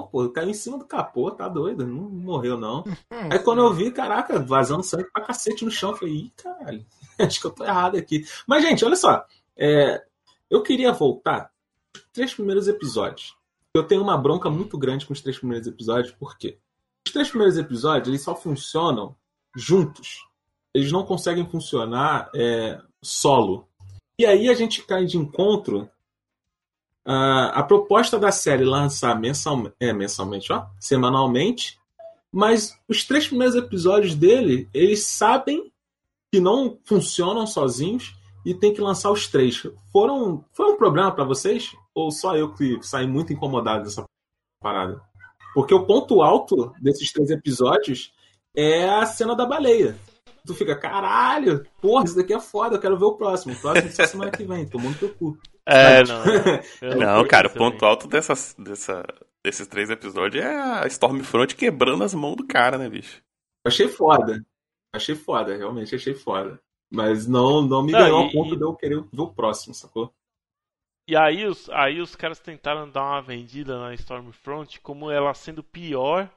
[0.00, 2.84] pô, caiu em cima do capô, tá doido, não morreu não.
[3.10, 6.86] Aí quando eu vi, caraca, vazando sangue pra cacete no chão, eu falei, ih, caralho,
[7.18, 8.24] acho que eu tô errado aqui.
[8.46, 9.26] Mas, gente, olha só,
[9.56, 10.02] é,
[10.48, 11.50] eu queria voltar
[11.94, 13.36] os três primeiros episódios.
[13.74, 16.58] Eu tenho uma bronca muito grande com os três primeiros episódios, por quê?
[17.06, 19.16] Os três primeiros episódios, eles só funcionam
[19.56, 20.26] juntos.
[20.74, 23.68] Eles não conseguem funcionar é, solo.
[24.18, 25.90] E aí a gente cai de encontro
[27.04, 31.78] ah, a proposta da série lançar mensal, é, mensalmente, ó, semanalmente,
[32.30, 35.72] mas os três primeiros episódios dele, eles sabem
[36.32, 39.62] que não funcionam sozinhos e tem que lançar os três.
[39.92, 41.76] Foram, foi um problema pra vocês?
[41.94, 44.04] Ou só eu que saí muito incomodado dessa
[44.60, 45.00] parada?
[45.54, 48.12] Porque o ponto alto desses três episódios
[48.56, 49.98] é a cena da baleia.
[50.46, 53.52] Tu fica, caralho, porra, isso daqui é foda, eu quero ver o próximo.
[53.54, 55.38] O próximo é semana que vem, tomou no teu cu.
[55.66, 56.22] É, não.
[56.98, 57.56] Não, cara, o também.
[57.56, 59.04] ponto alto dessas, dessa,
[59.44, 63.22] desses três episódios é a Stormfront quebrando as mãos do cara, né, bicho?
[63.66, 64.44] Achei foda.
[64.94, 66.60] Achei foda, realmente achei foda.
[66.92, 69.32] Mas não, não me Não, ganhou e- ao ponto e- de eu querer ver o
[69.34, 70.14] próximo, sacou?
[71.08, 75.62] E aí os, aí os caras tentaram dar uma vendida na Stormfront como ela sendo
[75.62, 76.30] pior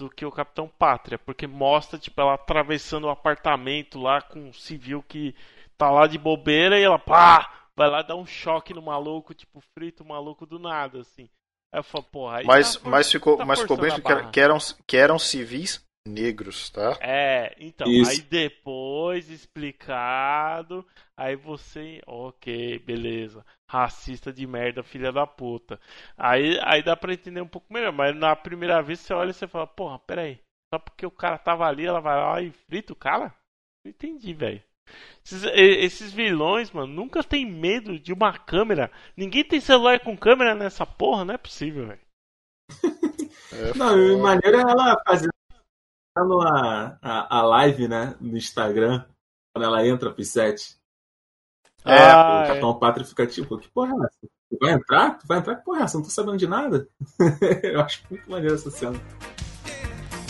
[0.00, 4.52] do que o Capitão Pátria, porque mostra tipo ela atravessando o apartamento lá com um
[4.52, 5.34] civil que
[5.78, 9.60] tá lá de bobeira e ela pá, vai lá dar um choque no maluco, tipo
[9.60, 11.28] frito o maluco do nada assim.
[11.72, 14.40] Aí eu falo, porra, aí Mas, tá mas ficou, tá mas ficou bem que, que
[14.40, 16.98] eram, que eram civis negros, tá?
[17.00, 18.10] É, então, Isso.
[18.10, 25.80] aí depois explicado, aí você, ok, beleza, racista de merda, filha da puta.
[26.16, 29.34] Aí, aí dá pra entender um pouco melhor, mas na primeira vez você olha e
[29.34, 30.38] você fala, porra, peraí,
[30.72, 33.34] só porque o cara tava ali, ela vai lá e frita o cara?
[33.84, 34.62] Não entendi, velho.
[35.24, 38.90] Esses, esses vilões, mano, nunca tem medo de uma câmera.
[39.16, 42.00] Ninguém tem celular com câmera nessa porra, não é possível, velho.
[43.52, 44.22] É Não, e foda.
[44.22, 45.30] maneira é ela fazendo
[46.42, 49.04] a, a, a live, né, no Instagram,
[49.54, 50.76] quando ela entra pro set.
[51.84, 54.18] É, Ah, o Capitão Pátria fica tipo, que porra é essa?
[54.50, 55.18] Tu vai entrar?
[55.18, 55.56] Tu vai entrar?
[55.56, 55.96] Que porra é essa?
[55.98, 56.88] Não tô sabendo de nada.
[57.62, 58.98] Eu acho muito maneiro essa cena.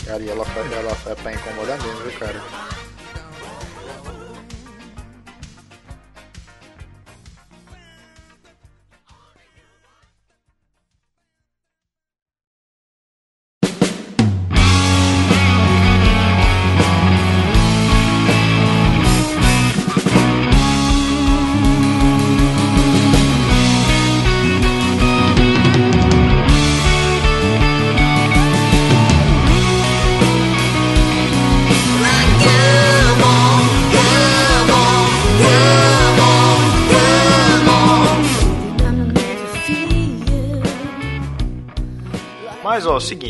[0.05, 2.64] Cara, e ela, ela é pra incomodar mesmo, viu, cara?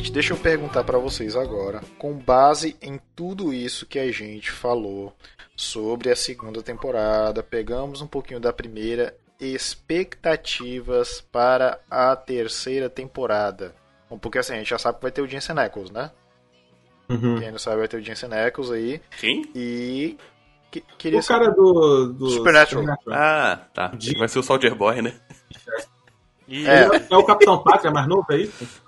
[0.05, 4.51] Seguinte, deixa eu perguntar pra vocês agora, com base em tudo isso que a gente
[4.51, 5.13] falou
[5.55, 13.75] sobre a segunda temporada, pegamos um pouquinho da primeira expectativas para a terceira temporada?
[14.09, 16.11] Bom, Porque assim, a gente já sabe que vai ter o Jensen Ackles, né?
[17.09, 17.39] Uhum.
[17.39, 19.01] Quem não sabe vai ter o Jensen Ackles aí.
[19.19, 19.49] Quem?
[19.53, 20.17] E.
[20.71, 22.97] Que, queria O cara do, do Supernatural.
[23.11, 23.91] Ah, tá.
[24.17, 25.13] Vai ser o Soldier Boy, né?
[26.47, 26.87] E É.
[27.09, 28.84] É o Capitão Pátria mais novo, é isso?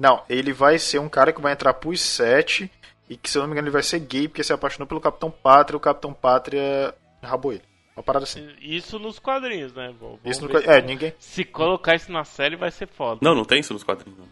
[0.00, 2.68] Não, ele vai ser um cara que vai entrar pros 7
[3.08, 5.00] e que, se eu não me engano, ele vai ser gay porque se apaixonou pelo
[5.00, 7.62] Capitão Pátria e o Capitão Pátria rabou ele.
[7.94, 8.48] Uma parada assim.
[8.62, 9.94] Isso nos quadrinhos, né?
[10.00, 10.56] Vamos Isso no...
[10.58, 11.12] É, ninguém.
[11.18, 13.20] Se colocar isso na série vai ser foda.
[13.22, 14.18] Não, não tem isso nos quadrinhos.
[14.18, 14.28] não.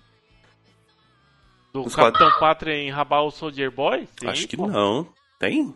[1.73, 4.09] Do nos Capitão Pátria em rabar o Soldier Boy?
[4.19, 4.67] Sim, Acho que pô.
[4.69, 5.07] não.
[5.39, 5.75] Tem?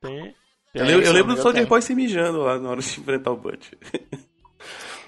[0.00, 0.26] Tem.
[0.28, 0.32] Eu,
[0.72, 3.00] Tem, lembro- eu se lembro do Soldier engano, Boy se mijando lá na hora de
[3.00, 3.72] enfrentar o Butch.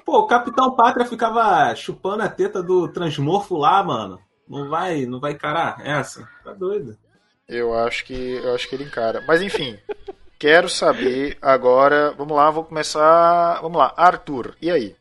[0.06, 4.20] Pô, o Capitão Pátria ficava chupando a teta do transmorfo lá, mano.
[4.48, 6.28] Não vai, não vai encarar essa?
[6.44, 6.96] Tá doido.
[7.48, 9.24] Eu acho que eu acho que ele encara.
[9.26, 9.76] Mas enfim,
[10.38, 12.14] quero saber agora.
[12.16, 13.60] Vamos lá, vou começar.
[13.60, 14.56] Vamos lá, Arthur.
[14.62, 14.94] E aí?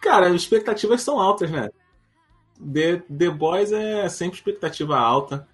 [0.00, 1.68] Cara, as expectativas são altas, né?
[2.72, 5.44] The, The Boys é sempre expectativa alta.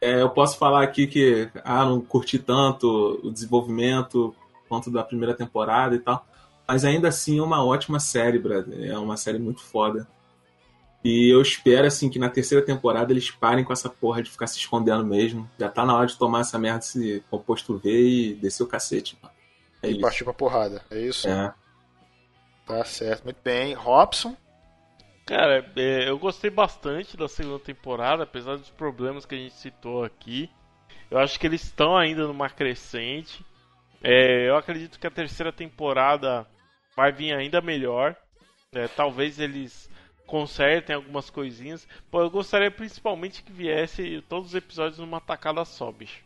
[0.00, 4.32] É, eu posso falar aqui que ah, não curti tanto o desenvolvimento
[4.68, 6.24] quanto da primeira temporada e tal.
[6.66, 8.90] Mas ainda assim é uma ótima série, brother.
[8.90, 10.06] É uma série muito foda.
[11.04, 14.48] E eu espero, assim, que na terceira temporada eles parem com essa porra de ficar
[14.48, 15.48] se escondendo mesmo.
[15.58, 19.16] Já tá na hora de tomar essa merda desse composto V e descer o cacete,
[19.22, 19.32] mano.
[19.82, 20.00] É E isso.
[20.00, 20.82] partiu pra porrada.
[20.90, 21.28] É isso?
[21.28, 21.54] É.
[22.66, 23.74] Tá certo, muito bem.
[23.74, 24.36] Robson?
[25.24, 30.02] Cara, é, eu gostei bastante da segunda temporada, apesar dos problemas que a gente citou
[30.02, 30.50] aqui.
[31.08, 33.46] Eu acho que eles estão ainda numa crescente.
[34.02, 36.46] É, eu acredito que a terceira temporada
[36.96, 38.16] vai vir ainda melhor.
[38.74, 39.90] É, talvez eles
[40.26, 41.86] consertem algumas coisinhas.
[42.10, 46.22] Pô, eu gostaria principalmente que viesse todos os episódios numa tacada só, bicho.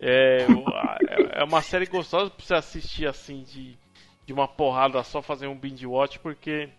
[0.00, 1.00] É, a-
[1.40, 3.78] é uma série gostosa pra você assistir assim de,
[4.26, 6.70] de uma porrada só, fazer um binge watch, porque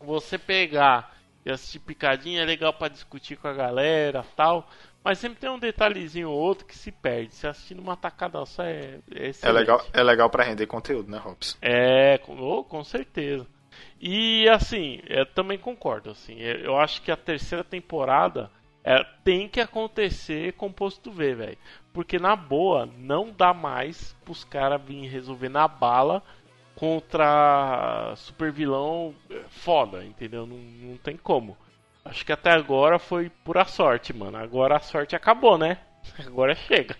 [0.00, 4.68] você pegar e assistir picadinha é legal pra discutir com a galera tal.
[5.04, 7.34] Mas sempre tem um detalhezinho ou outro que se perde.
[7.34, 11.18] Se assistir numa tacada só é, é É legal, é legal para render conteúdo, né,
[11.18, 11.56] Robson?
[11.60, 13.46] É, com, oh, com certeza.
[14.00, 16.10] E assim, eu também concordo.
[16.10, 18.50] Assim, eu, eu acho que a terceira temporada
[18.84, 21.58] é, tem que acontecer com posto V, velho.
[21.92, 26.22] Porque na boa, não dá mais pros caras virem resolver na bala
[26.74, 30.46] contra super vilão é, foda, entendeu?
[30.46, 31.56] Não, não tem como.
[32.04, 34.36] Acho que até agora foi pura sorte, mano.
[34.36, 35.78] Agora a sorte acabou, né?
[36.26, 36.96] Agora chega.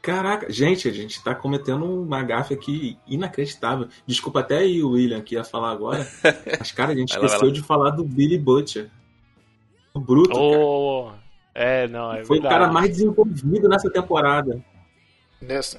[0.00, 3.88] Caraca, gente, a gente tá cometendo uma gafe aqui inacreditável.
[4.06, 6.06] Desculpa até aí o William que ia falar agora.
[6.58, 7.54] Mas, cara, a gente Vai lá, esqueceu vai lá.
[7.54, 8.88] de falar do Billy Butcher.
[9.92, 10.62] O Bruto, cara.
[10.62, 11.10] Oh,
[11.52, 12.60] é, não, é Foi o verdade.
[12.60, 14.62] cara mais desenvolvido nessa temporada.
[15.40, 15.78] Nesse,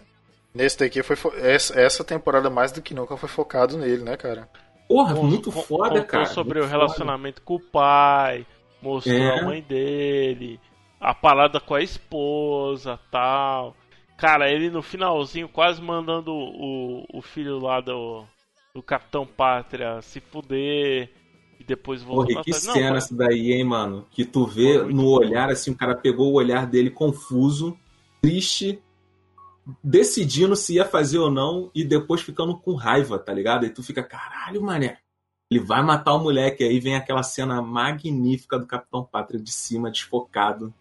[0.54, 4.18] nesse daqui foi fo- essa, essa temporada mais do que nunca foi focado nele, né,
[4.18, 4.50] cara?
[4.88, 6.26] Porra, muito foda, contou cara.
[6.28, 8.46] sobre muito o relacionamento com o pai,
[8.82, 9.40] mostrou É.
[9.40, 10.60] a mãe dele,
[11.00, 13.76] a parada com a esposa tal.
[14.18, 18.24] Cara, ele no finalzinho quase mandando o, o filho lá do,
[18.74, 21.12] do Capitão Pátria se fuder
[21.60, 22.66] e depois Porra, voltou e que atrás.
[22.66, 24.08] Não, cena foi- essa daí, hein, mano?
[24.10, 27.78] Que tu vê no olhar, assim, o cara pegou o olhar dele confuso,
[28.22, 28.80] triste,
[29.84, 33.66] decidindo se ia fazer ou não, e depois ficando com raiva, tá ligado?
[33.66, 35.00] E tu fica, caralho, mané.
[35.50, 39.92] Ele vai matar o moleque, aí vem aquela cena magnífica do Capitão Pátria de cima,
[39.92, 40.74] desfocado.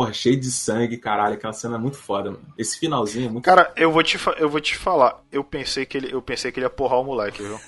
[0.00, 1.34] Porra, cheio de sangue, caralho.
[1.34, 2.42] Aquela cena é muito foda, mano.
[2.56, 5.20] Esse finalzinho é muito Cara, eu vou te, eu vou te falar.
[5.30, 7.60] Eu pensei que ele, eu pensei que ele ia porrar o moleque, viu?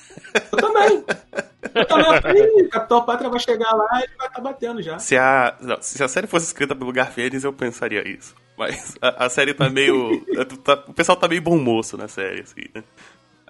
[0.51, 1.05] Eu também.
[1.75, 4.81] Eu também eu falei, "Ih, Capitão Pátria vai chegar lá e ele vai estar batendo
[4.81, 4.99] já.
[4.99, 8.35] Se a, não, se a série fosse escrita pelo Garfienes, eu pensaria isso.
[8.57, 10.25] Mas a, a série tá meio.
[10.65, 12.83] tá- o pessoal tá meio bom moço na série, assim, né?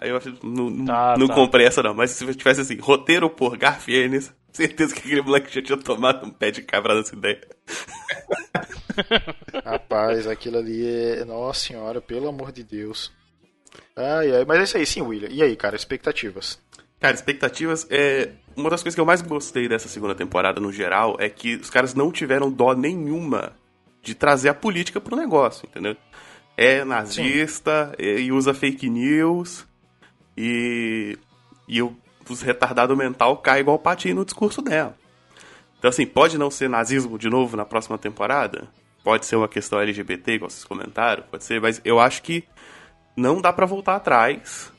[0.03, 1.35] Aí eu não- Tá, não tá.
[1.35, 1.95] comprei essa, não.
[1.95, 6.31] Mas se tivesse assim, roteiro por Garfienes, certeza que aquele moleque já tinha tomado um
[6.31, 7.41] pé de cabra nessa ideia.
[9.65, 11.25] Rapaz, aquilo ali é.
[11.25, 13.13] Nossa senhora, pelo amor de Deus.
[13.97, 15.29] Ai, ai, mas é isso aí, sim, William.
[15.31, 16.59] E aí, cara, expectativas?
[17.01, 18.31] Cara, expectativas é.
[18.55, 21.71] Uma das coisas que eu mais gostei dessa segunda temporada, no geral, é que os
[21.71, 23.53] caras não tiveram dó nenhuma
[24.03, 25.97] de trazer a política pro negócio, entendeu?
[26.57, 29.67] É nazista é- e usa fake news
[30.37, 31.19] e.
[31.69, 31.97] E o-
[32.29, 34.97] os retardados mental caem igual patinho no discurso dela.
[35.79, 38.69] Então, assim, pode não ser nazismo de novo na próxima temporada?
[39.03, 42.45] Pode ser uma questão LGBT, igual vocês comentaram, pode ser, mas eu acho que
[43.17, 44.73] não dá pra voltar atrás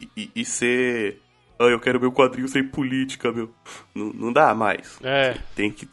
[0.00, 1.20] e, e- e ser.
[1.58, 3.48] Ah, eu quero meu quadrinho sem política, meu.
[3.94, 4.98] Não, não dá mais.
[5.02, 5.88] É, Tem que.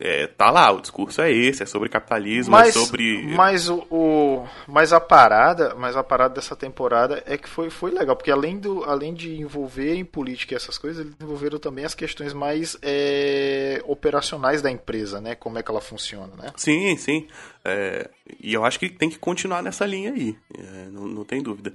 [0.00, 3.22] É, tá lá, o discurso é esse, é sobre capitalismo, Mas, é sobre.
[3.34, 7.90] mas o, o- mas a parada, mas a parada dessa temporada é que foi, foi
[7.92, 11.84] legal, porque além do além de envolver em política e essas coisas, eles envolveram também
[11.84, 15.34] as questões mais é, operacionais da empresa, né?
[15.36, 16.52] Como é que ela funciona, né?
[16.56, 17.28] Sim, sim.
[17.64, 21.40] É, e eu acho que tem que continuar nessa linha aí, é, não, não tem
[21.42, 21.72] dúvida.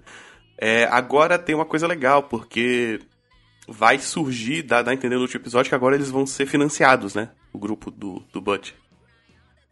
[0.58, 3.00] É, agora tem uma coisa legal, porque
[3.66, 7.16] vai surgir, dá, dá a entender no último episódio, que agora eles vão ser financiados,
[7.16, 7.30] né?
[7.60, 8.72] O grupo do, do Butch.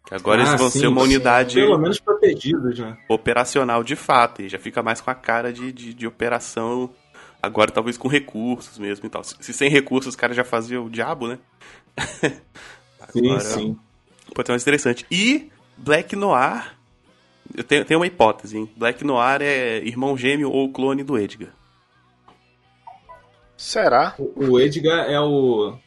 [0.05, 1.07] Que agora Ah, eles vão sim, ser uma sim.
[1.07, 2.97] unidade Pelo menos protegidos, né?
[3.07, 6.89] operacional de fato, e já fica mais com a cara de, de, de operação,
[7.41, 9.23] agora talvez com recursos mesmo e tal.
[9.23, 11.39] Se, se sem recursos os caras já faziam o diabo, né?
[13.09, 13.77] Sim, Agora- sim.
[14.35, 15.05] Pode ser mais interessante.
[15.09, 16.75] E Black Noir,
[17.55, 18.69] eu tenho, tenho uma hipótese, hein?
[18.75, 21.53] Black Noir é irmão gêmeo ou clone do Edgar.
[23.55, 24.13] Será?
[24.19, 25.77] O o Edgar é o.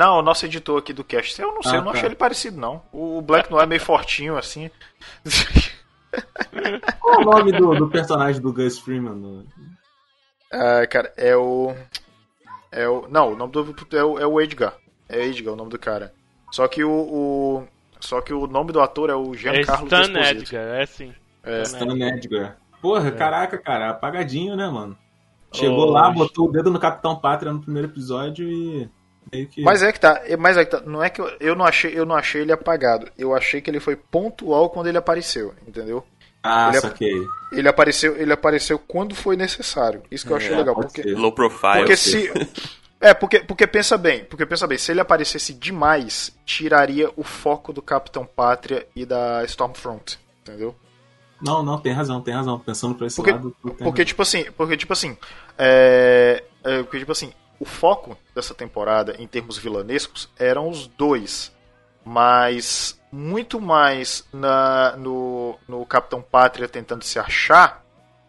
[0.00, 1.98] Não, o nosso editor aqui do cast, eu não sei, Ah, eu não tá.
[1.98, 2.82] achei ele parecido não.
[2.90, 4.70] O Black Noir é meio fortinho assim.
[7.00, 9.44] Qual é o nome do, do personagem do Gus Freeman?
[10.52, 11.74] Ah, cara, é o.
[12.72, 13.06] É o.
[13.08, 13.74] Não, o nome do.
[13.92, 14.74] É o, é o Edgar.
[15.08, 16.12] É Edgar o nome do cara.
[16.50, 16.90] Só que o.
[16.90, 17.68] o-
[18.00, 20.38] só que o nome do ator é o É Giancarlo Stan Esposito.
[20.38, 21.14] Edgar, é sim.
[21.44, 21.62] É.
[21.62, 22.56] Stan Edgar.
[22.80, 23.12] Porra, É.
[23.12, 24.96] caraca, cara, apagadinho, né, mano?
[25.52, 28.88] Chegou Oh, lá, botou o dedo no Capitão Pátria no primeiro episódio e.
[29.30, 29.62] Que.
[29.62, 31.64] Mas é que tá, é- mas é que tá, não é que eu, eu não
[31.64, 33.08] achei, eu não achei ele apagado.
[33.16, 36.04] Eu achei que ele foi pontual quando ele apareceu, entendeu?
[36.42, 37.26] Ah, ele é- saquei.
[37.52, 40.02] Ele apareceu, ele apareceu quando foi necessário.
[40.10, 41.16] Isso que eu achei É, legal, porque ser.
[41.16, 41.78] Low profile.
[41.78, 42.30] Porque se.
[43.00, 47.72] É, porque, porque pensa bem, porque pensa bem, se ele aparecesse demais, tiraria o foco
[47.72, 50.74] do Capitão Pátria e da Stormfront, entendeu?
[51.40, 52.58] Não, não, tem razão, tem razão.
[52.58, 53.56] Pensando por esse Porque, lado.
[53.62, 54.04] porque razão.
[54.04, 55.16] tipo assim, porque tipo assim,
[55.56, 61.54] é, é, porque tipo assim, o foco dessa temporada em termos vilanescos eram os dois,
[62.04, 67.80] mas muito mais na, no, no Capitão Pátria tentando se achar,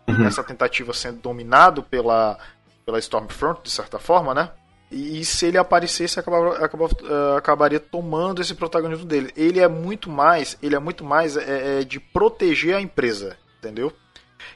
[0.08, 0.26] Uhum.
[0.26, 2.38] essa tentativa sendo dominado pela
[2.84, 4.50] pela Stormfront de certa forma, né?
[4.90, 9.32] E se ele aparecesse, acabava, acabava, eh, acabaria tomando esse protagonismo dele.
[9.38, 13.94] Ele é muito mais, ele é muito mais é, é, de proteger a empresa, entendeu?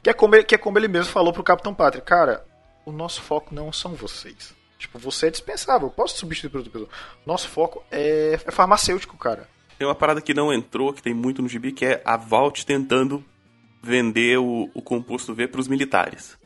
[0.03, 2.43] Que é, como ele, que é como ele mesmo falou pro Capitão Pátria, cara,
[2.83, 4.54] o nosso foco não são vocês.
[4.85, 6.89] Tipo, você é dispensável, eu posso substituir por outra pessoa.
[7.25, 9.49] Nosso foco é, é farmacêutico, cara.
[9.79, 12.65] Tem uma parada que não entrou, que tem muito no gibi, que é a Vault
[12.65, 13.23] tentando
[13.81, 16.37] vender o, o composto V pros militares.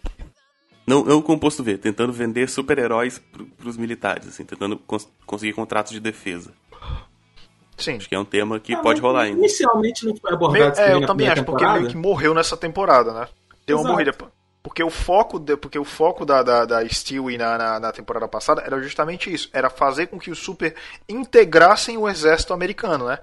[0.88, 5.54] Não, não o composto V, tentando vender super-heróis pro, pros militares, assim, tentando cons- conseguir
[5.54, 6.52] contratos de defesa.
[7.78, 7.98] Sim.
[7.98, 9.38] Acho que é um tema que Ah, pode rolar ainda.
[9.38, 11.80] Inicialmente não foi abordado Meio- isso é, também eu também acho, porque temporada?
[11.80, 13.28] meio que morreu nessa temporada, né?
[13.68, 14.14] Deu uma morrida.
[14.62, 18.28] Porque o foco, de- porque o foco da, da, da Stewie na, na, na temporada
[18.28, 19.50] passada era justamente isso.
[19.54, 20.76] Era fazer com que os super
[21.08, 23.20] integrassem o exército americano, né?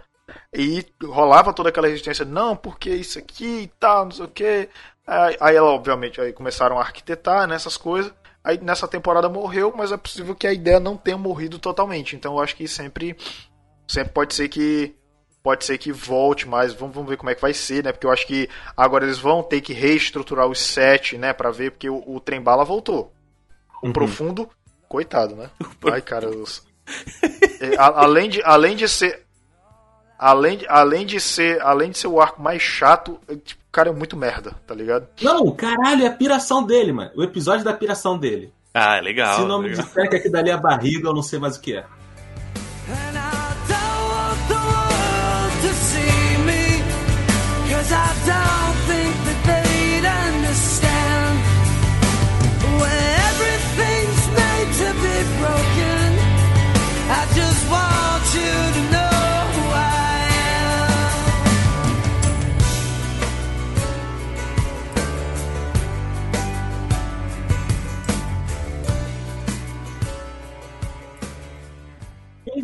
[0.52, 4.68] E rolava toda aquela resistência, não, porque isso aqui e tal, não sei o que.
[5.06, 8.12] Aí, aí ela, obviamente, aí começaram a arquitetar nessas coisas.
[8.42, 12.16] Aí nessa temporada morreu, mas é possível que a ideia não tenha morrido totalmente.
[12.16, 13.16] Então eu acho que sempre,
[13.88, 14.94] sempre pode ser que
[15.46, 16.72] pode ser que volte mais.
[16.74, 17.92] Vamos, vamos ver como é que vai ser, né?
[17.92, 21.32] Porque eu acho que agora eles vão ter que reestruturar os sete, né?
[21.32, 23.12] Pra ver, porque o, o trem bala voltou.
[23.80, 23.92] O Uhum.
[23.92, 24.48] profundo,
[24.88, 25.48] coitado, né?
[25.92, 26.64] Ai, cara, os-
[27.60, 29.22] É, a- além de além de ser
[30.18, 33.72] além de, além de ser além de ser o arco mais chato, é, tipo, o
[33.72, 35.06] cara é muito merda, tá ligado?
[35.22, 37.10] Não, caralho, é a piração dele, mano.
[37.14, 38.52] O episódio da piração dele.
[38.74, 39.36] Ah, legal.
[39.40, 39.84] Se não me legal.
[39.84, 41.84] disser que aqui dali é a barriga, eu não sei mais o que é.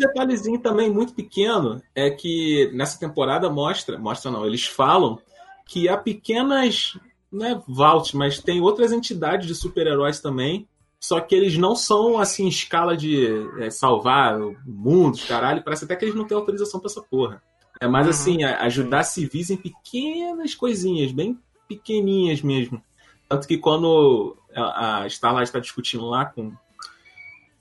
[0.06, 5.18] Detalhezinho também muito pequeno é que nessa temporada mostra, mostra não, eles falam
[5.66, 6.98] que há pequenas,
[7.30, 10.66] não é Vault, mas tem outras entidades de super-heróis também,
[11.00, 13.26] só que eles não são assim em escala de
[13.58, 17.42] é, salvar o mundo, caralho, parece até que eles não têm autorização pra essa porra.
[17.80, 21.36] É mais assim, a- ajudar civis em pequenas coisinhas, bem
[21.66, 22.80] pequeninhas mesmo.
[23.28, 26.52] Tanto que quando a a Starlight está discutindo lá com.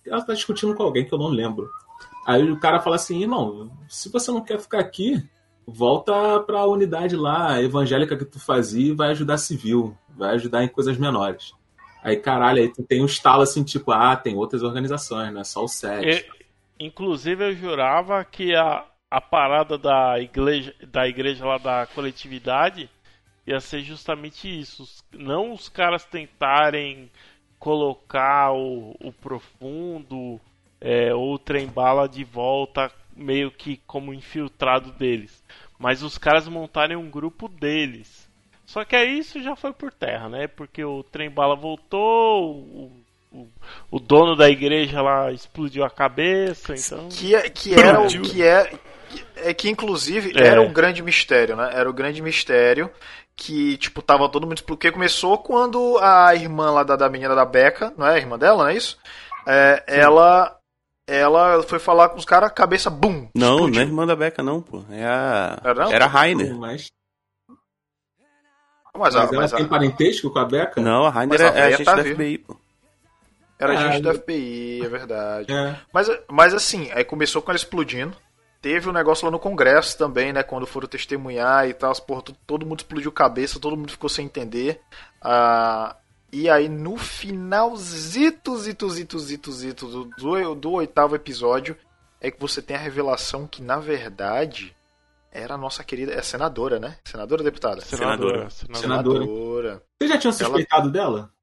[0.05, 1.69] Ela está discutindo com alguém que eu não lembro.
[2.25, 5.21] Aí o cara fala assim, irmão, se você não quer ficar aqui,
[5.65, 10.67] volta pra unidade lá evangélica que tu fazia e vai ajudar civil, vai ajudar em
[10.67, 11.53] coisas menores.
[12.03, 15.43] Aí, caralho, aí tu tem um estalo assim, tipo, ah, tem outras organizações, não é
[15.43, 16.05] só o SET.
[16.07, 16.41] E-
[16.79, 22.89] Inclusive eu jurava que a, a parada da igreja, da igreja lá da coletividade
[23.45, 24.83] ia ser justamente isso.
[25.13, 27.11] Não os caras tentarem
[27.59, 30.41] colocar o, o profundo
[30.81, 35.43] é, ou o trem bala de volta meio que como infiltrado deles.
[35.77, 38.27] Mas os caras montarem um grupo deles.
[38.65, 40.47] Só que aí isso já foi por terra, né?
[40.47, 42.91] Porque o trem bala voltou, o,
[43.31, 43.47] o,
[43.91, 47.09] o dono da igreja lá explodiu a cabeça, então.
[47.09, 48.65] Que, é- que era o que é,
[49.09, 50.47] que- é que inclusive É.
[50.47, 51.69] era um grande mistério, né?
[51.73, 52.89] Era o grande mistério
[53.35, 57.43] que tipo tava todo mundo porque começou quando a irmã lá da, da menina da
[57.43, 58.97] Beca, não é a irmã dela, não é isso?
[59.47, 60.55] É, ela
[61.17, 63.27] ela foi falar com os caras, cabeça bum.
[63.35, 63.73] Não, explodiu.
[63.75, 64.83] não é irmã da Beca, não, pô.
[64.89, 65.59] É a.
[65.63, 65.89] Era?
[65.93, 66.55] Era a Rainer.
[66.55, 66.87] Mas,
[68.93, 70.81] Mas, mas a, ela mas a- tem parentesco com a Beca?
[70.81, 72.03] Não, a Rainer Mas a é, é agente tá da.
[72.03, 72.57] FBI, pô.
[73.59, 75.53] era Ah, gente da eu- FBI, é verdade.
[75.53, 75.75] É.
[75.93, 78.15] Mas, mas assim, aí começou com ela explodindo.
[78.61, 80.43] Teve um negócio lá no Congresso também, né?
[80.43, 81.95] Quando foram testemunhar e tal.
[82.01, 84.79] Porra, todo, todo mundo explodiu cabeça, todo mundo ficou sem entender.
[85.19, 85.95] Ah,
[86.31, 91.77] e aí no finalzito, zito, zito, zito, zito do, do, do oitavo episódio
[92.21, 94.75] é que você tem a revelação que, na verdade,
[95.31, 96.13] era a nossa querida.
[96.13, 96.97] É senadora, né?
[97.03, 97.81] Senadora ou deputada?
[97.81, 98.49] Senadora.
[98.49, 98.49] Senadora.
[98.49, 99.19] senadora.
[99.25, 99.83] Senadora.
[99.99, 101.33] Vocês já tinham suspeitado dela?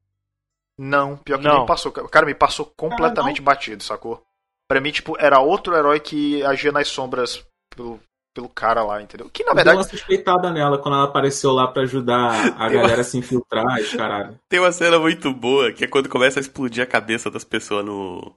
[0.78, 1.58] Não, pior que Não.
[1.58, 1.90] nem passou.
[1.90, 4.24] Cara, me passou completamente batido, sacou?
[4.68, 8.00] Pra mim, tipo, era outro herói que agia nas sombras pelo,
[8.38, 9.28] pelo cara lá, entendeu?
[9.28, 9.78] Que na Eu verdade.
[9.78, 13.66] uma suspeitada nela quando ela apareceu lá pra ajudar a galera a se infiltrar,
[13.96, 14.38] caralho.
[14.48, 17.84] Tem uma cena muito boa, que é quando começa a explodir a cabeça das pessoas
[17.84, 18.32] no.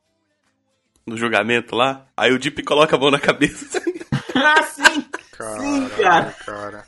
[1.05, 2.07] No julgamento lá.
[2.17, 3.79] Aí o Deep coloca a mão na cabeça.
[4.35, 4.83] ah, sim!
[5.61, 6.35] Sim, cara.
[6.45, 6.85] cara.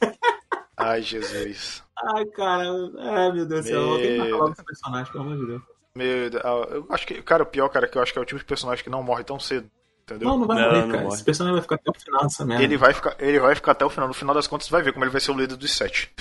[0.78, 1.84] Ai, Jesus.
[2.16, 2.64] Ai, cara.
[3.00, 3.92] Ai, meu Deus do céu.
[3.92, 4.38] Alguém Meu.
[4.38, 5.62] falar desse personagem, pelo amor de Deus.
[5.96, 8.26] Meu Deus, eu acho que, cara, o pior, cara, que eu acho que é o
[8.26, 9.70] tipo de personagem que não morre tão cedo.
[10.06, 10.28] Entendeu?
[10.28, 11.04] Não, não vai Não, morrer, não cara.
[11.04, 11.16] morre.
[11.16, 12.64] Esse personagem vai ficar até o final dessa merda.
[12.64, 14.08] Ele vai, ficar, ele vai ficar até o final.
[14.08, 16.12] No final das contas, você vai ver como ele vai ser o líder dos sete.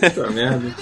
[0.00, 0.74] Puta merda.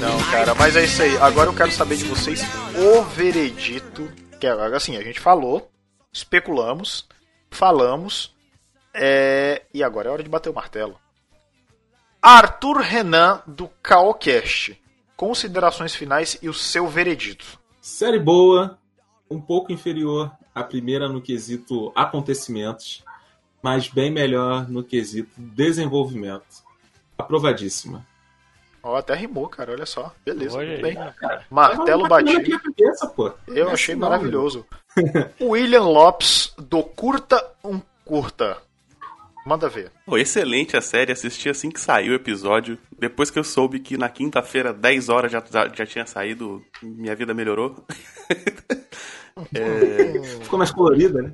[0.00, 0.54] Não cara.
[0.54, 1.16] Mas é isso aí.
[1.18, 2.42] Agora eu quero saber de vocês
[2.74, 4.10] o veredito.
[4.40, 5.70] Que é, assim, a gente falou,
[6.10, 7.06] especulamos,
[7.50, 8.34] falamos.
[8.94, 10.98] é, E agora é hora de bater o martelo.
[12.22, 14.80] Arthur Renan, do Caocast.
[15.16, 17.60] Considerações finais e o seu veredito.
[17.80, 18.78] Série boa,
[19.30, 23.04] um pouco inferior à primeira no quesito acontecimentos,
[23.62, 26.64] mas bem melhor no quesito desenvolvimento.
[27.18, 28.06] Aprovadíssima.
[28.82, 29.72] Ó, até rimou, cara.
[29.72, 30.12] Olha só.
[30.24, 30.96] Beleza, Olha tudo bem.
[31.50, 32.38] Martelo batido.
[32.40, 33.32] Aqui na cabeça, pô.
[33.48, 34.66] Eu É achei assim não, maravilhoso.
[35.40, 38.58] William Lopes, do Curta Um Curta.
[39.46, 39.90] Manda ver.
[40.04, 42.78] Pô, excelente a série, assisti assim que saiu o episódio.
[42.98, 47.14] Depois que eu soube que na quinta-feira, 10 horas, já, já, já tinha saído, minha
[47.16, 47.84] vida melhorou.
[50.42, 51.32] Ficou mais colorida, né?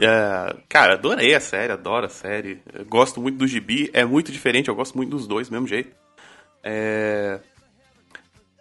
[0.00, 2.60] É, cara, adorei a série, adoro a série.
[2.72, 5.68] Eu gosto muito do gibi, é muito diferente, eu gosto muito dos dois, do mesmo
[5.68, 5.94] jeito.
[6.64, 7.38] É...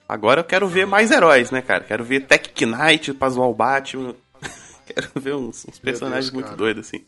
[0.08, 1.84] Agora eu quero ver mais heróis, né, cara?
[1.84, 4.14] Quero ver Tech Knight pra zoar o Batman.
[4.86, 7.04] quero ver uns, uns personagens Deus, muito doidos, assim.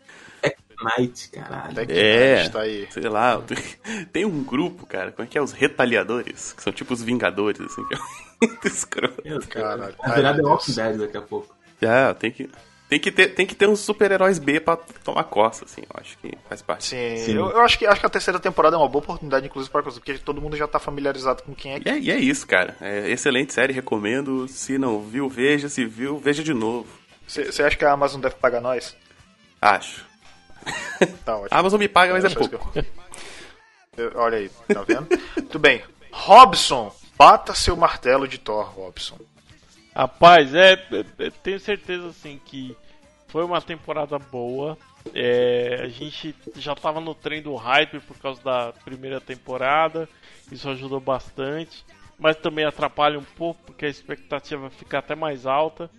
[0.97, 1.85] Knight, caralho.
[1.87, 2.41] Que É.
[2.43, 2.87] está aí.
[2.91, 3.41] Sei lá,
[4.11, 5.41] tem um grupo, cara, como é que é?
[5.41, 7.97] Os Retaliadores, que são tipo os Vingadores, assim, que é
[8.41, 9.21] muito escroto.
[9.23, 9.39] Meu.
[9.47, 9.95] Caralho.
[10.15, 10.73] Virar meu The Walking.
[10.73, 11.55] Dead daqui a pouco.
[11.81, 12.49] É, tem que,
[12.89, 16.17] tem que, ter, tem que ter uns super-heróis B pra tomar costa, assim, eu acho
[16.19, 16.85] que faz parte.
[16.85, 17.33] Sim, Sim.
[17.35, 19.81] Eu, eu acho, que, acho que a terceira temporada é uma boa oportunidade, inclusive, para
[19.83, 22.45] coisa, porque todo mundo já tá familiarizado com quem é E é, e é isso,
[22.45, 22.75] cara.
[22.79, 24.47] É excelente série, recomendo.
[24.47, 25.67] Se não viu, veja.
[25.67, 26.87] Se viu, veja de novo.
[27.27, 28.95] Você acha que a Amazon deve pagar nós?
[29.61, 30.05] Acho.
[31.25, 31.49] Tá ótimo.
[31.51, 32.71] A Amazon me paga, mas é pouco.
[32.71, 32.85] que eu-
[33.97, 35.07] Eu- Olha aí, tá vendo?
[35.35, 35.81] Tudo bem.
[36.11, 39.17] Robson, bata seu martelo de Thor, Robson.
[39.95, 42.75] Rapaz, é, é, é, tenho certeza assim que
[43.29, 44.77] foi uma temporada boa.
[45.13, 50.09] É, a gente já tava no trem do hype por causa da primeira temporada,
[50.51, 51.85] isso ajudou bastante,
[52.19, 55.89] mas também atrapalha um pouco porque a expectativa fica até mais alta.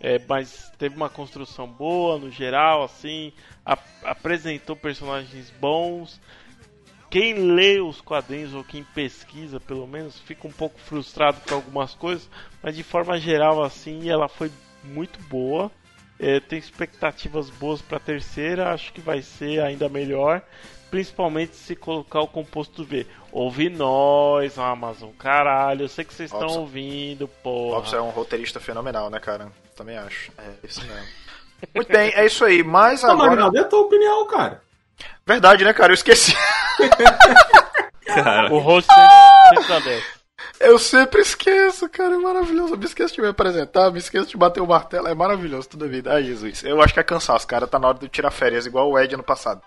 [0.00, 3.32] É, mas teve uma construção boa no geral, assim,
[3.64, 6.20] ap- apresentou personagens bons.
[7.16, 11.94] Quem lê os quadrinhos ou quem pesquisa, pelo menos, fica um pouco frustrado com algumas
[11.94, 12.28] coisas,
[12.62, 14.52] mas de forma geral, assim, ela foi
[14.84, 15.70] muito boa.
[16.20, 20.42] É, tenho expectativas boas para a terceira, acho que vai ser ainda melhor.
[20.90, 23.06] principalmente se colocar o composto V.
[23.32, 25.08] Ouve nós, Amazon.
[25.18, 27.76] Caralho, eu sei que vocês estão ouvindo, porra.
[27.76, 29.50] Robson é um roteirista fenomenal, né, cara?
[29.74, 30.30] Também acho.
[30.36, 31.06] É isso mesmo.
[31.74, 32.62] Muito bem, é isso aí.
[32.62, 33.30] Mas Não, agora.
[33.30, 34.65] Magnaldo, é a tua opinião, cara.
[35.26, 35.92] Verdade, né, cara?
[35.92, 36.34] Eu esqueci.
[38.06, 38.90] Cara, O host
[39.50, 40.06] sempre, dessa.
[40.60, 42.14] Eu sempre esqueço, cara.
[42.14, 42.74] É maravilhoso.
[42.74, 45.08] Eu me esqueço de me apresentar, me esqueço de bater o martelo.
[45.08, 46.12] É maravilhoso toda a vida.
[46.12, 46.62] Ai, Jesus.
[46.64, 47.66] Eu acho que é cansaço, cara.
[47.66, 49.60] Tá na hora de tirar férias, igual o Ed ano passado.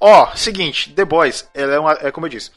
[0.00, 0.92] Ó, seguinte.
[0.92, 2.50] The Boys, ela é, uma, é como eu disse.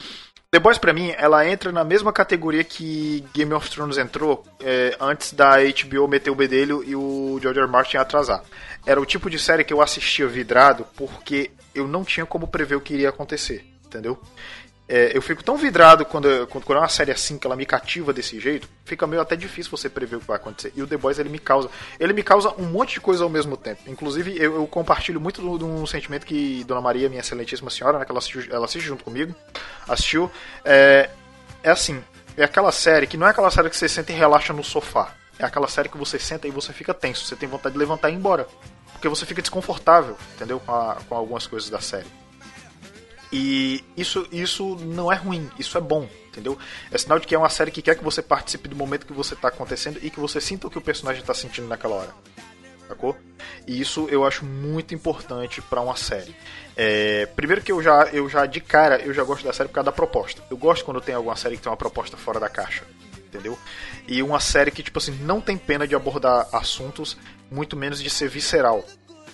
[0.50, 4.96] The Boys, pra mim, ela entra na mesma categoria que Game of Thrones entrou é,
[4.98, 7.60] antes da HBO meter o bedelho e o George.
[7.60, 7.68] R.
[7.68, 8.42] Martin atrasar.
[8.86, 12.76] Era o tipo de série que eu assistia vidrado porque eu não tinha como prever
[12.76, 14.18] o que iria acontecer, entendeu?
[14.88, 17.66] É, eu fico tão vidrado quando, quando, quando é uma série assim que ela me
[17.66, 20.72] cativa desse jeito, fica meio até difícil você prever o que vai acontecer.
[20.74, 21.68] E o The Boys ele me causa,
[22.00, 23.82] ele me causa um monte de coisa ao mesmo tempo.
[23.86, 28.04] Inclusive eu, eu compartilho muito de um sentimento que Dona Maria, minha excelentíssima senhora, né,
[28.06, 29.34] que ela assistiu, ela assiste junto comigo,
[29.86, 30.30] assistiu.
[30.64, 31.10] É,
[31.62, 32.02] é assim,
[32.34, 35.17] é aquela série que não é aquela série que você senta e relaxa no sofá.
[35.38, 38.10] É aquela série que você senta e você fica tenso, você tem vontade de levantar
[38.10, 38.48] e ir embora.
[38.92, 40.58] Porque você fica desconfortável, entendeu?
[40.60, 42.06] Com, a- com algumas coisas da série.
[43.30, 46.58] E isso, isso não é ruim, isso é bom, entendeu?
[46.90, 49.12] É sinal de que é uma série que quer que você participe do momento que
[49.12, 52.14] você está acontecendo e que você sinta o que o personagem está sentindo naquela hora.
[52.88, 53.14] Sacou?
[53.66, 56.34] E isso eu acho muito importante para uma série.
[56.74, 59.74] É, primeiro que eu já, eu já, de cara, eu já gosto da série por
[59.74, 60.42] causa da proposta.
[60.50, 62.84] Eu gosto quando tem alguma série que tem uma proposta fora da caixa.
[63.28, 63.58] Entendeu?
[64.06, 67.16] E uma série que, tipo assim, não tem pena de abordar assuntos,
[67.50, 68.84] muito menos de ser visceral.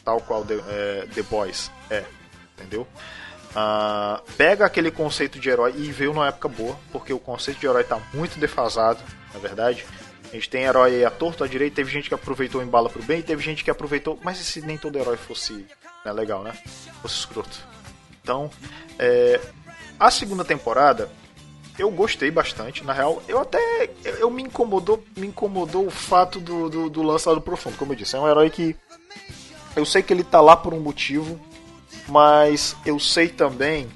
[0.05, 2.05] Tal qual The, é, The Boys é.
[2.59, 2.87] Entendeu?
[3.55, 7.67] Ah, pega aquele conceito de herói e veio numa época boa, porque o conceito de
[7.67, 9.01] herói tá muito defasado,
[9.33, 9.87] na verdade.
[10.25, 12.91] A gente tem herói aí à torto, à direita, teve gente que aproveitou em bala
[12.91, 15.67] pro bem, teve gente que aproveitou, mas se nem todo herói fosse
[16.05, 16.53] né, legal, né?
[17.01, 17.57] Fosse escroto.
[18.21, 18.51] Então,
[18.99, 19.41] é,
[20.01, 21.09] a segunda temporada
[21.79, 26.39] eu gostei bastante, na real, eu até eu, eu me incomodou, me incomodou o fato
[26.39, 28.77] do, do, do lance lá do profundo, como eu disse, é um herói que
[29.75, 31.39] eu sei que ele tá lá por um motivo,
[32.09, 33.89] mas eu sei também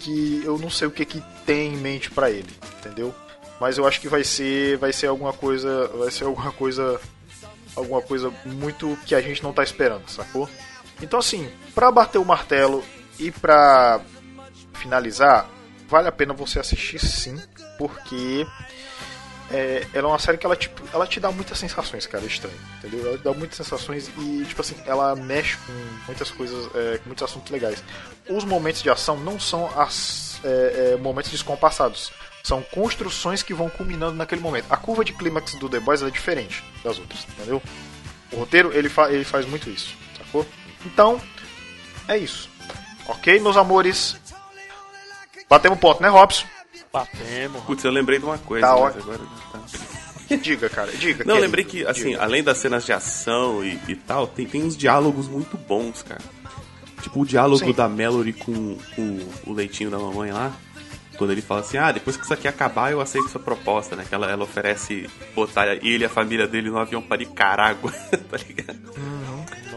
[0.00, 3.14] que eu não sei o que que tem em mente pra ele, entendeu?
[3.58, 7.00] Mas eu acho que vai ser vai ser alguma coisa, vai ser alguma coisa
[7.74, 10.48] alguma coisa muito que a gente não tá esperando, sacou?
[11.00, 12.84] Então assim, pra bater o martelo
[13.18, 14.00] e pra
[14.74, 15.48] finalizar,
[15.94, 17.40] vale a pena você assistir sim,
[17.78, 18.44] porque
[19.48, 22.58] é, ela é uma série que ela, tipo, ela te dá muitas sensações, cara, estranho,
[22.78, 23.06] entendeu?
[23.06, 25.72] Ela te dá muitas sensações e, tipo assim, ela mexe com
[26.06, 27.80] muitas coisas, é, com muitos assuntos legais.
[28.28, 32.10] Os momentos de ação não são as, é, é, momentos descompassados,
[32.42, 34.66] são construções que vão culminando naquele momento.
[34.70, 37.62] A curva de clímax do The Boys é diferente das outras, entendeu?
[38.32, 40.44] O roteiro, ele, fa ele faz muito isso, sacou?
[40.84, 41.20] Então,
[42.08, 42.50] é isso.
[43.06, 44.16] Ok, meus amores?
[45.54, 46.44] Batemos ponto, né, Robson?
[46.92, 47.62] Batemos.
[47.64, 49.02] Putz, eu lembrei de uma coisa, Tá mas ótimo.
[49.02, 49.20] agora.
[49.52, 49.60] Tá.
[50.42, 51.18] Diga, cara, diga.
[51.24, 52.22] Não, querido, lembrei que, assim, diga.
[52.22, 56.22] além das cenas de ação e, e tal, tem, tem uns diálogos muito bons, cara.
[57.02, 57.72] Tipo o diálogo Sim.
[57.72, 60.50] da Mallory com, com o leitinho da mamãe lá.
[61.16, 64.04] Quando ele fala assim, ah, depois que isso aqui acabar, eu aceito sua proposta, né?
[64.08, 67.90] Que ela, ela oferece botar ele e a família dele no avião para Nicarágua,
[68.30, 68.78] tá ligado?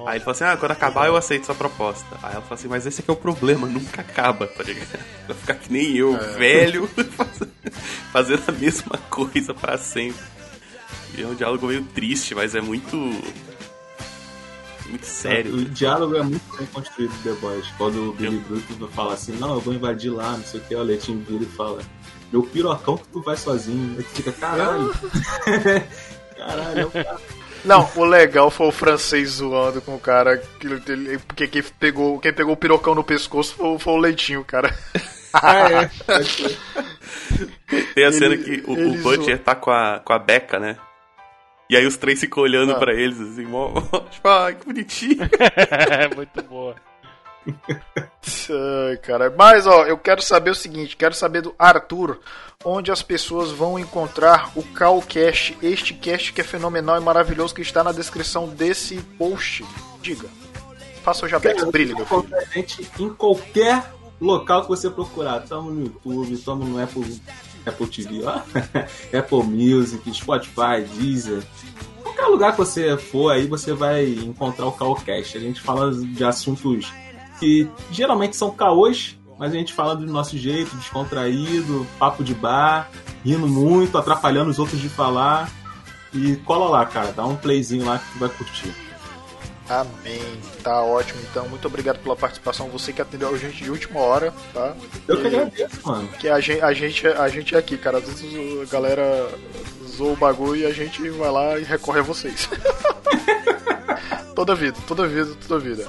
[0.07, 2.07] Aí ele fala assim, ah, quando acabar eu aceito sua proposta.
[2.23, 4.87] Aí ela fala assim, mas esse aqui é o problema, nunca acaba, tá ligado?
[5.27, 7.41] Vai ficar que nem eu, velho, faz-
[8.11, 10.23] fazendo a mesma coisa pra sempre.
[11.17, 12.95] E é um diálogo meio triste, mas é muito.
[14.87, 15.53] Muito sério.
[15.55, 17.65] O diálogo é muito bem construído do The Boys.
[17.77, 20.75] Quando o Billy Bruto fala assim, não, eu vou invadir lá, não sei o que,
[20.75, 21.81] o Leitinho vira e fala,
[22.31, 23.95] meu pirocão que tu vai sozinho.
[23.97, 24.93] Aí tu fica, caralho.
[26.37, 27.17] caralho, é cara.
[27.65, 30.37] Não, o legal foi o francês zoando com o cara.
[30.37, 34.43] que ele- Porque quem pegou, quem pegou o pirocão no pescoço foi, foi o leitinho,
[34.45, 34.73] cara.
[35.33, 35.89] Ah, é.
[37.93, 40.59] Tem a cena Ele- que o, o ele Butcher tá com a, com a Becca,
[40.59, 40.77] né?
[41.69, 42.75] E aí os três ficam olhando Ah.
[42.79, 43.71] pra eles, assim, mó,
[44.11, 45.17] tipo, ai, que bonitinho.
[45.89, 46.75] É muito boa.
[48.89, 49.33] Ai, cara.
[49.37, 52.19] Mas, ó, eu quero saber o seguinte: quero saber do Arthur,
[52.63, 57.61] onde as pessoas vão encontrar o Calcast, este cast que é fenomenal e maravilhoso que
[57.61, 59.65] está na descrição desse post.
[60.01, 60.27] Diga.
[61.03, 62.19] Faça o Jabex, brilhe, meu filho.
[62.19, 65.39] encontra a gente em qualquer local que você procurar.
[65.41, 67.21] Tamo no YouTube, tamo no Apple,
[67.67, 68.39] Apple TV, ó.
[69.17, 71.43] Apple Music, Spotify, Deezer.
[72.03, 75.37] Qualquer lugar que você for aí, você vai encontrar o Caocast.
[75.37, 76.91] A gente fala de assuntos
[77.39, 82.89] que geralmente são caôs, mas a gente fala do nosso jeito, descontraído, papo de bar,
[83.23, 85.49] rindo muito, atrapalhando os outros de falar.
[86.13, 88.73] E cola lá, cara, dá um playzinho lá que tu vai curtir.
[89.69, 90.21] Amém.
[90.63, 91.47] Tá ótimo, então.
[91.49, 92.69] Muito obrigado pela participação.
[92.69, 94.75] Você que atendeu a gente de última hora, tá?
[95.07, 96.07] Eu que agradeço, mano.
[96.19, 97.97] Que a gente, a gente, a gente é aqui, cara.
[97.97, 99.29] Às vezes a galera
[99.87, 102.49] zoa o bagulho e a gente vai lá e recorre a vocês.
[104.33, 105.87] toda vida, toda vida, toda vida.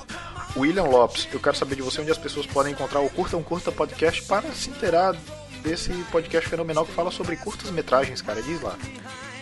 [0.57, 3.43] William Lopes, eu quero saber de você onde as pessoas podem encontrar o Curta um
[3.43, 5.15] Curta Podcast para se inteirar
[5.63, 8.43] desse podcast fenomenal que fala sobre curtas metragens, cara.
[8.43, 8.77] Diz lá.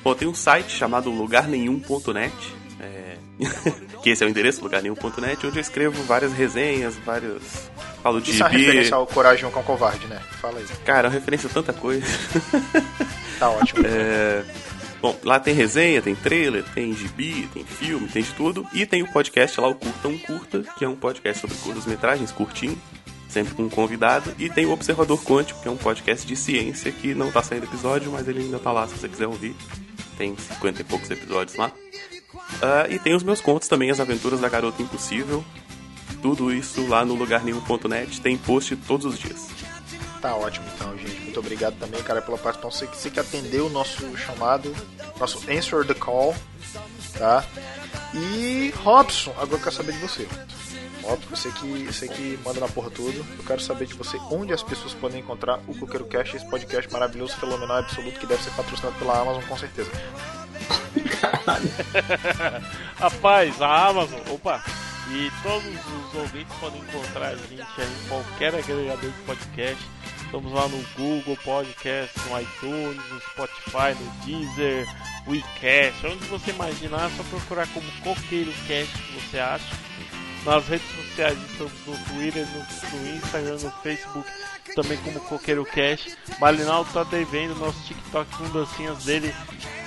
[0.03, 2.35] Pô, tem um site chamado lugarnenhum.net,
[2.81, 3.17] é...
[4.03, 7.71] que esse é o endereço, lugarnenhum.net, onde eu escrevo várias resenhas, várias...
[8.03, 10.21] Falo de Isso é uma referência ao Coragem com Covarde, né?
[10.41, 10.67] Fala aí.
[10.85, 12.07] Cara, é uma referência a tanta coisa.
[13.39, 13.85] Tá ótimo.
[13.87, 14.45] É...
[15.01, 18.67] Bom, lá tem resenha, tem trailer, tem gibi, tem filme, tem de tudo.
[18.73, 22.33] E tem o podcast lá, o Curta um Curta, que é um podcast sobre curtas-metragens,
[22.33, 22.81] curtinho,
[23.29, 24.35] sempre com um convidado.
[24.39, 27.65] E tem o Observador Quântico, que é um podcast de ciência que não tá saindo
[27.65, 29.55] episódio, mas ele ainda tá lá se você quiser ouvir.
[30.17, 31.71] Tem 50 e poucos episódios lá.
[32.63, 35.45] Ah, e tem os meus contos também, As Aventuras da Garota Impossível.
[36.23, 39.49] Tudo isso lá no lugarnenhum.net, tem post todos os dias.
[40.21, 41.21] Tá ótimo então, gente.
[41.21, 42.89] Muito obrigado também, cara, pela participação.
[42.89, 44.75] Você você que atendeu o nosso chamado,
[45.21, 46.35] nosso Answer the Call,
[47.19, 47.45] tá?
[48.15, 50.27] E Robson, agora eu quero saber de você.
[51.03, 53.25] Robson, você que, você que manda na porra tudo.
[53.39, 56.91] Eu quero saber de você onde as pessoas podem encontrar o Coqueiro Cast, esse podcast
[56.93, 59.91] maravilhoso, fenomenal, absoluto, que deve ser patrocinado pela Amazon, com certeza.
[62.99, 64.63] Rapaz, a Amazon, opa,
[65.11, 69.97] e todos os ouvintes podem encontrar a gente aí em qualquer agregador de podcast.
[70.25, 74.87] Estamos lá no Google Podcast, no iTunes, no Spotify, no Deezer,
[75.29, 79.77] WeCast, onde você imaginar, é só procurar como Coqueiro Cast que você acha.
[80.45, 84.29] Nas redes sociais estamos no Twitter, no, no Instagram, no Facebook,
[84.75, 86.17] também como Coqueiro Cash.
[86.41, 89.33] Marinaldo tá devendo nosso TikTok com dancinhas dele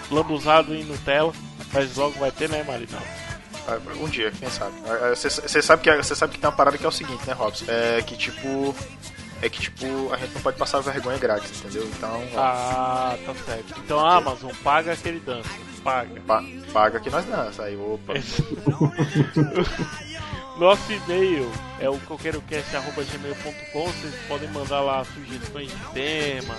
[0.09, 1.33] lambuzado em Nutella,
[1.73, 3.05] mas logo vai ter, né, Marinaldo?
[3.67, 4.73] Ah, Um dia, quem sabe.
[5.15, 7.65] Você sabe, que- sabe que tem uma parada que é o seguinte, né, Robson?
[7.67, 8.75] É que tipo.
[9.41, 11.85] É que tipo, a gente não pode passar vergonha grátis, entendeu?
[11.95, 13.73] Então, ó, Ah, tá certo.
[13.79, 15.47] Então a Amazon paga aquele dança,
[15.81, 16.19] paga.
[16.27, 16.43] pa-
[16.73, 17.63] paga que nós dança.
[17.63, 18.13] Aí, opa.
[20.57, 23.85] Nosso e-mail é o coqueirocast.gmail.com.
[23.85, 26.57] Vocês podem mandar lá sugestões de temas,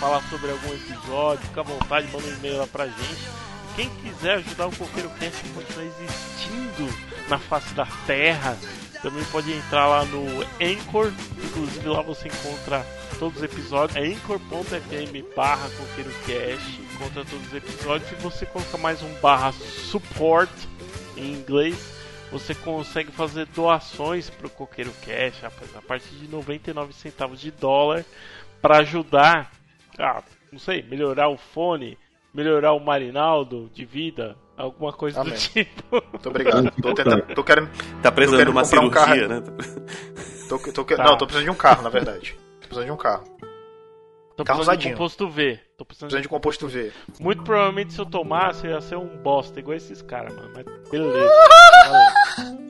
[0.00, 3.28] falar sobre algum episódio, fica à vontade, manda um e-mail lá pra gente.
[3.76, 8.56] Quem quiser ajudar o Coqueiro Cast a continuar existindo na face da terra,
[9.02, 10.24] também pode entrar lá no
[10.58, 11.12] Anchor.
[11.44, 12.84] Inclusive lá você encontra
[13.18, 13.96] todos os episódios.
[13.96, 16.80] É anchor.fm barra coqueirocast.
[16.94, 18.08] Encontra todos os episódios.
[18.08, 20.50] Se você colocar mais um barra support
[21.14, 21.76] em inglês,
[22.32, 28.04] você consegue fazer doações pro Coqueiro Cash, rapaz, a partir de 99 centavos de dólar
[28.60, 29.52] para ajudar,
[29.98, 31.98] ah, não sei, melhorar o fone,
[32.36, 35.32] melhorar o Marinaldo de vida, alguma coisa Amém.
[35.32, 36.02] do tipo.
[36.12, 36.70] Muito obrigado.
[36.82, 37.34] Tô tentando.
[37.34, 37.70] Tô querendo.
[38.02, 39.28] Tá precisando de uma um cirurgia, carro.
[39.28, 39.42] né?
[40.46, 41.04] Tô, tô, Tá.
[41.04, 42.36] Não, tô precisando de um carro, na verdade.
[42.60, 43.24] Tô precisando de um carro.
[44.36, 45.60] Tô Carro precisando de composto V.
[45.78, 46.92] Tô precisando Precisando de composto V.
[47.18, 50.50] Muito provavelmente se eu tomasse, eu ia ser um bosta, igual esses caras, mano.
[50.54, 51.30] Mas beleza.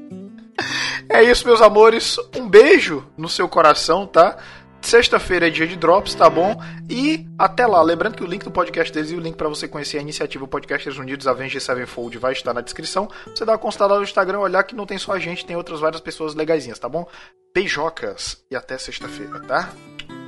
[1.09, 2.19] É isso, meus amores.
[2.37, 4.37] Um beijo no seu coração, tá?
[4.81, 6.61] Sexta-feira é dia de drops, tá bom?
[6.89, 7.83] E até lá.
[7.83, 10.47] Lembrando que o link do podcast deles e o link pra você conhecer a iniciativa
[10.47, 13.09] Podcasters Unidos Avengers Sevenfold vai estar na descrição.
[13.27, 15.81] Você dá uma consultada no Instagram, olhar que não tem só a gente, tem outras
[15.81, 17.07] várias pessoas legaisinhas, tá bom?
[17.55, 19.73] Beijocas e até sexta-feira, tá?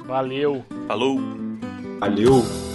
[0.06, 0.64] Valeu.
[0.86, 1.20] Falou!
[2.00, 2.67] Valeu!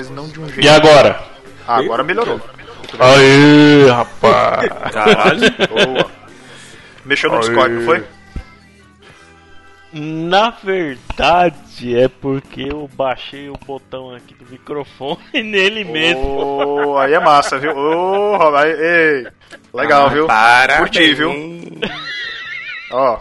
[0.00, 0.62] Mas não de um jeito.
[0.62, 1.20] E agora?
[1.68, 2.40] Ah, agora melhorou.
[2.98, 4.68] Aê, rapaz!
[4.90, 5.40] Caralho.
[5.68, 6.10] Boa.
[7.04, 8.04] Mexeu no Discord, não foi?
[9.92, 16.22] Na verdade, é porque eu baixei o botão aqui do microfone nele mesmo.
[16.22, 17.76] Ô, aí é massa, viu?
[17.76, 19.26] Ô, rapaz, ei.
[19.74, 20.26] Legal, viu?
[20.26, 20.78] Parabéns.
[20.78, 21.30] Curti, viu?
[22.90, 23.20] Ó.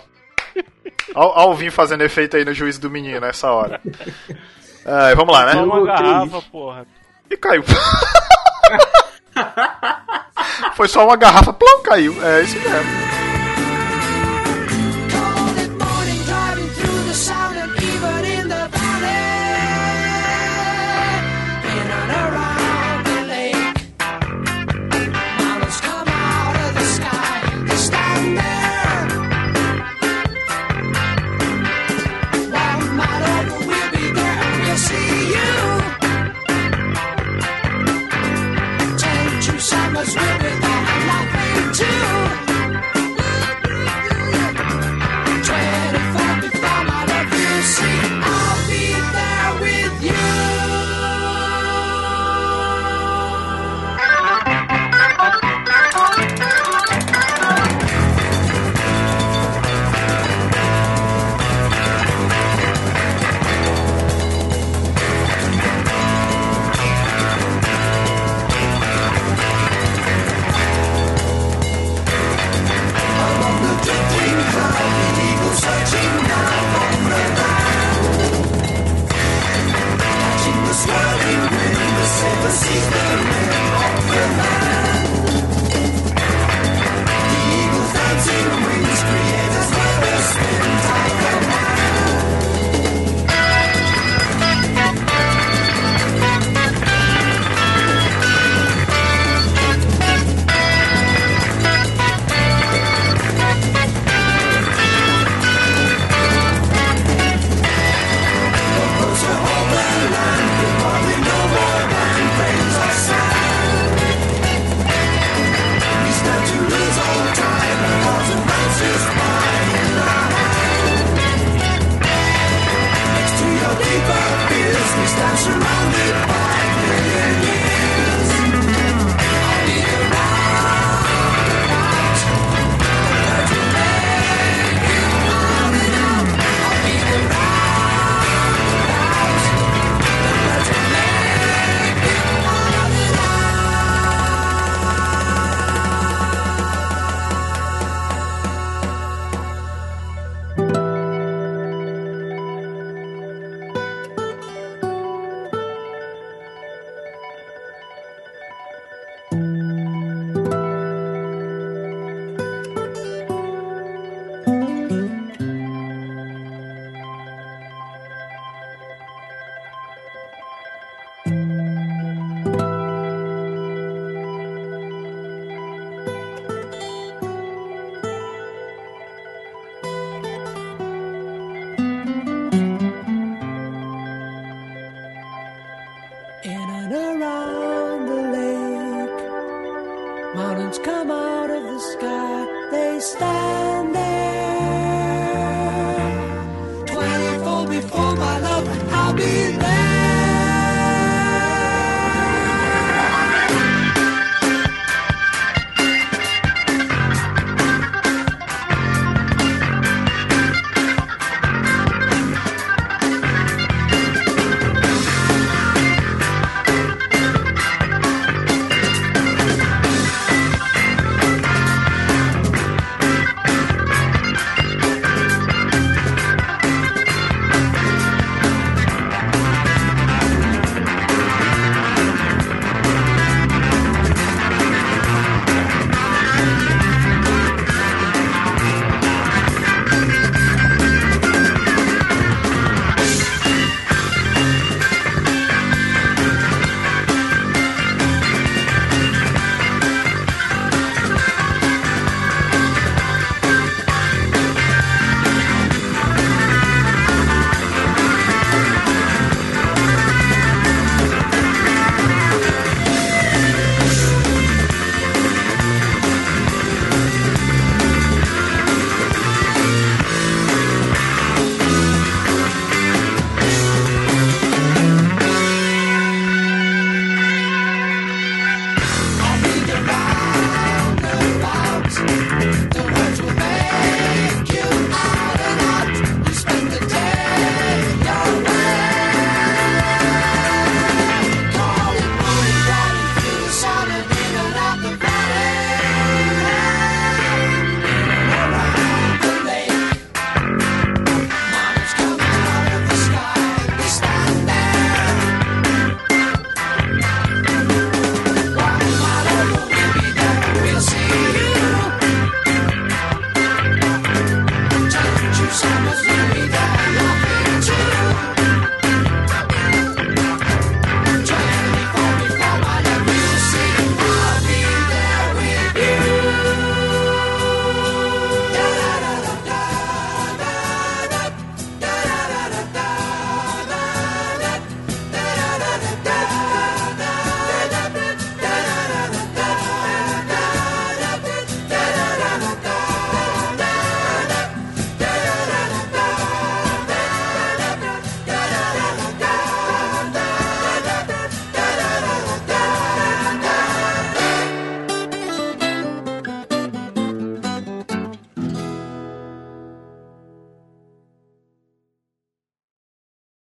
[1.14, 3.82] Ó, ó o Vim fazendo efeito aí no juízo do menino nessa hora.
[4.86, 5.62] É, vamos lá, Só né?
[5.64, 6.86] uma garrafa, porra.
[7.30, 7.64] E caiu.
[10.76, 12.16] Foi só uma garrafa, plum, caiu.
[12.26, 13.19] É isso mesmo.